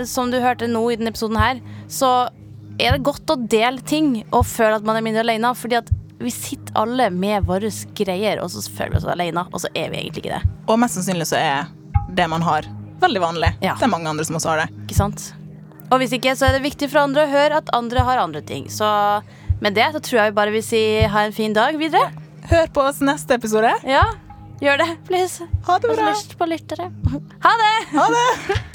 som 0.09 0.31
du 0.33 0.39
hørte 0.41 0.67
nå 0.69 0.81
i 0.91 0.97
denne 0.97 1.13
episoden 1.13 1.37
her, 1.37 1.61
så 1.89 2.27
er 2.81 2.97
det 2.97 3.05
godt 3.05 3.29
å 3.33 3.37
dele 3.49 3.81
ting 3.85 4.23
og 4.31 4.45
føle 4.49 4.79
at 4.79 4.85
man 4.85 4.97
er 4.97 5.05
mindre 5.05 5.21
alene. 5.25 5.53
Fordi 5.57 5.77
at 5.79 5.91
vi 6.25 6.33
sitter 6.33 6.75
alle 6.81 7.09
med 7.13 7.45
våre 7.47 7.69
greier, 7.97 8.41
og 8.43 8.51
så 8.51 8.63
føler 8.65 8.95
vi 8.95 9.01
oss 9.01 9.07
alene. 9.15 9.45
Og 9.51 9.63
så 9.63 9.71
er 9.73 9.91
vi 9.93 10.01
egentlig 10.01 10.25
ikke 10.25 10.35
det. 10.35 10.53
Og 10.67 10.79
mest 10.81 10.97
sannsynlig 10.99 11.29
så 11.29 11.39
er 11.39 11.71
det 12.15 12.27
man 12.31 12.45
har, 12.45 12.67
veldig 13.01 13.21
vanlig. 13.23 13.53
Ja. 13.63 13.77
Det 13.79 13.87
er 13.87 13.93
mange 13.93 14.11
andre 14.11 14.25
som 14.27 14.37
også 14.39 14.53
har 14.53 14.65
det. 14.65 14.69
Ikke 14.85 14.97
sant? 14.97 15.29
Og 15.91 15.99
hvis 16.01 16.13
ikke, 16.17 16.33
så 16.37 16.49
er 16.49 16.57
det 16.57 16.65
viktig 16.65 16.89
for 16.91 17.03
andre 17.05 17.25
å 17.25 17.31
høre 17.31 17.61
at 17.61 17.71
andre 17.77 18.05
har 18.07 18.21
andre 18.23 18.41
ting. 18.45 18.69
Så 18.73 18.87
med 19.61 19.77
det 19.77 19.91
så 19.93 20.01
tror 20.03 20.21
jeg 20.21 20.33
vi 20.33 20.37
bare 20.39 20.53
vil 20.55 20.65
si 20.65 20.83
ha 21.11 21.25
en 21.25 21.35
fin 21.35 21.53
dag 21.55 21.77
videre. 21.79 22.09
Hør 22.49 22.71
på 22.73 22.85
oss 22.89 23.01
neste 23.05 23.37
episode. 23.39 23.71
Ja, 23.89 24.05
gjør 24.61 24.81
det, 24.83 24.91
please. 25.07 25.47
Ha 25.67 25.79
det 25.81 25.93
bra. 25.93 26.09
lyst 26.11 26.37
på 26.37 26.49
lyttere. 26.49 26.89
Ha 27.45 27.57
det! 27.61 27.75
Ha 27.95 28.09
det! 28.17 28.71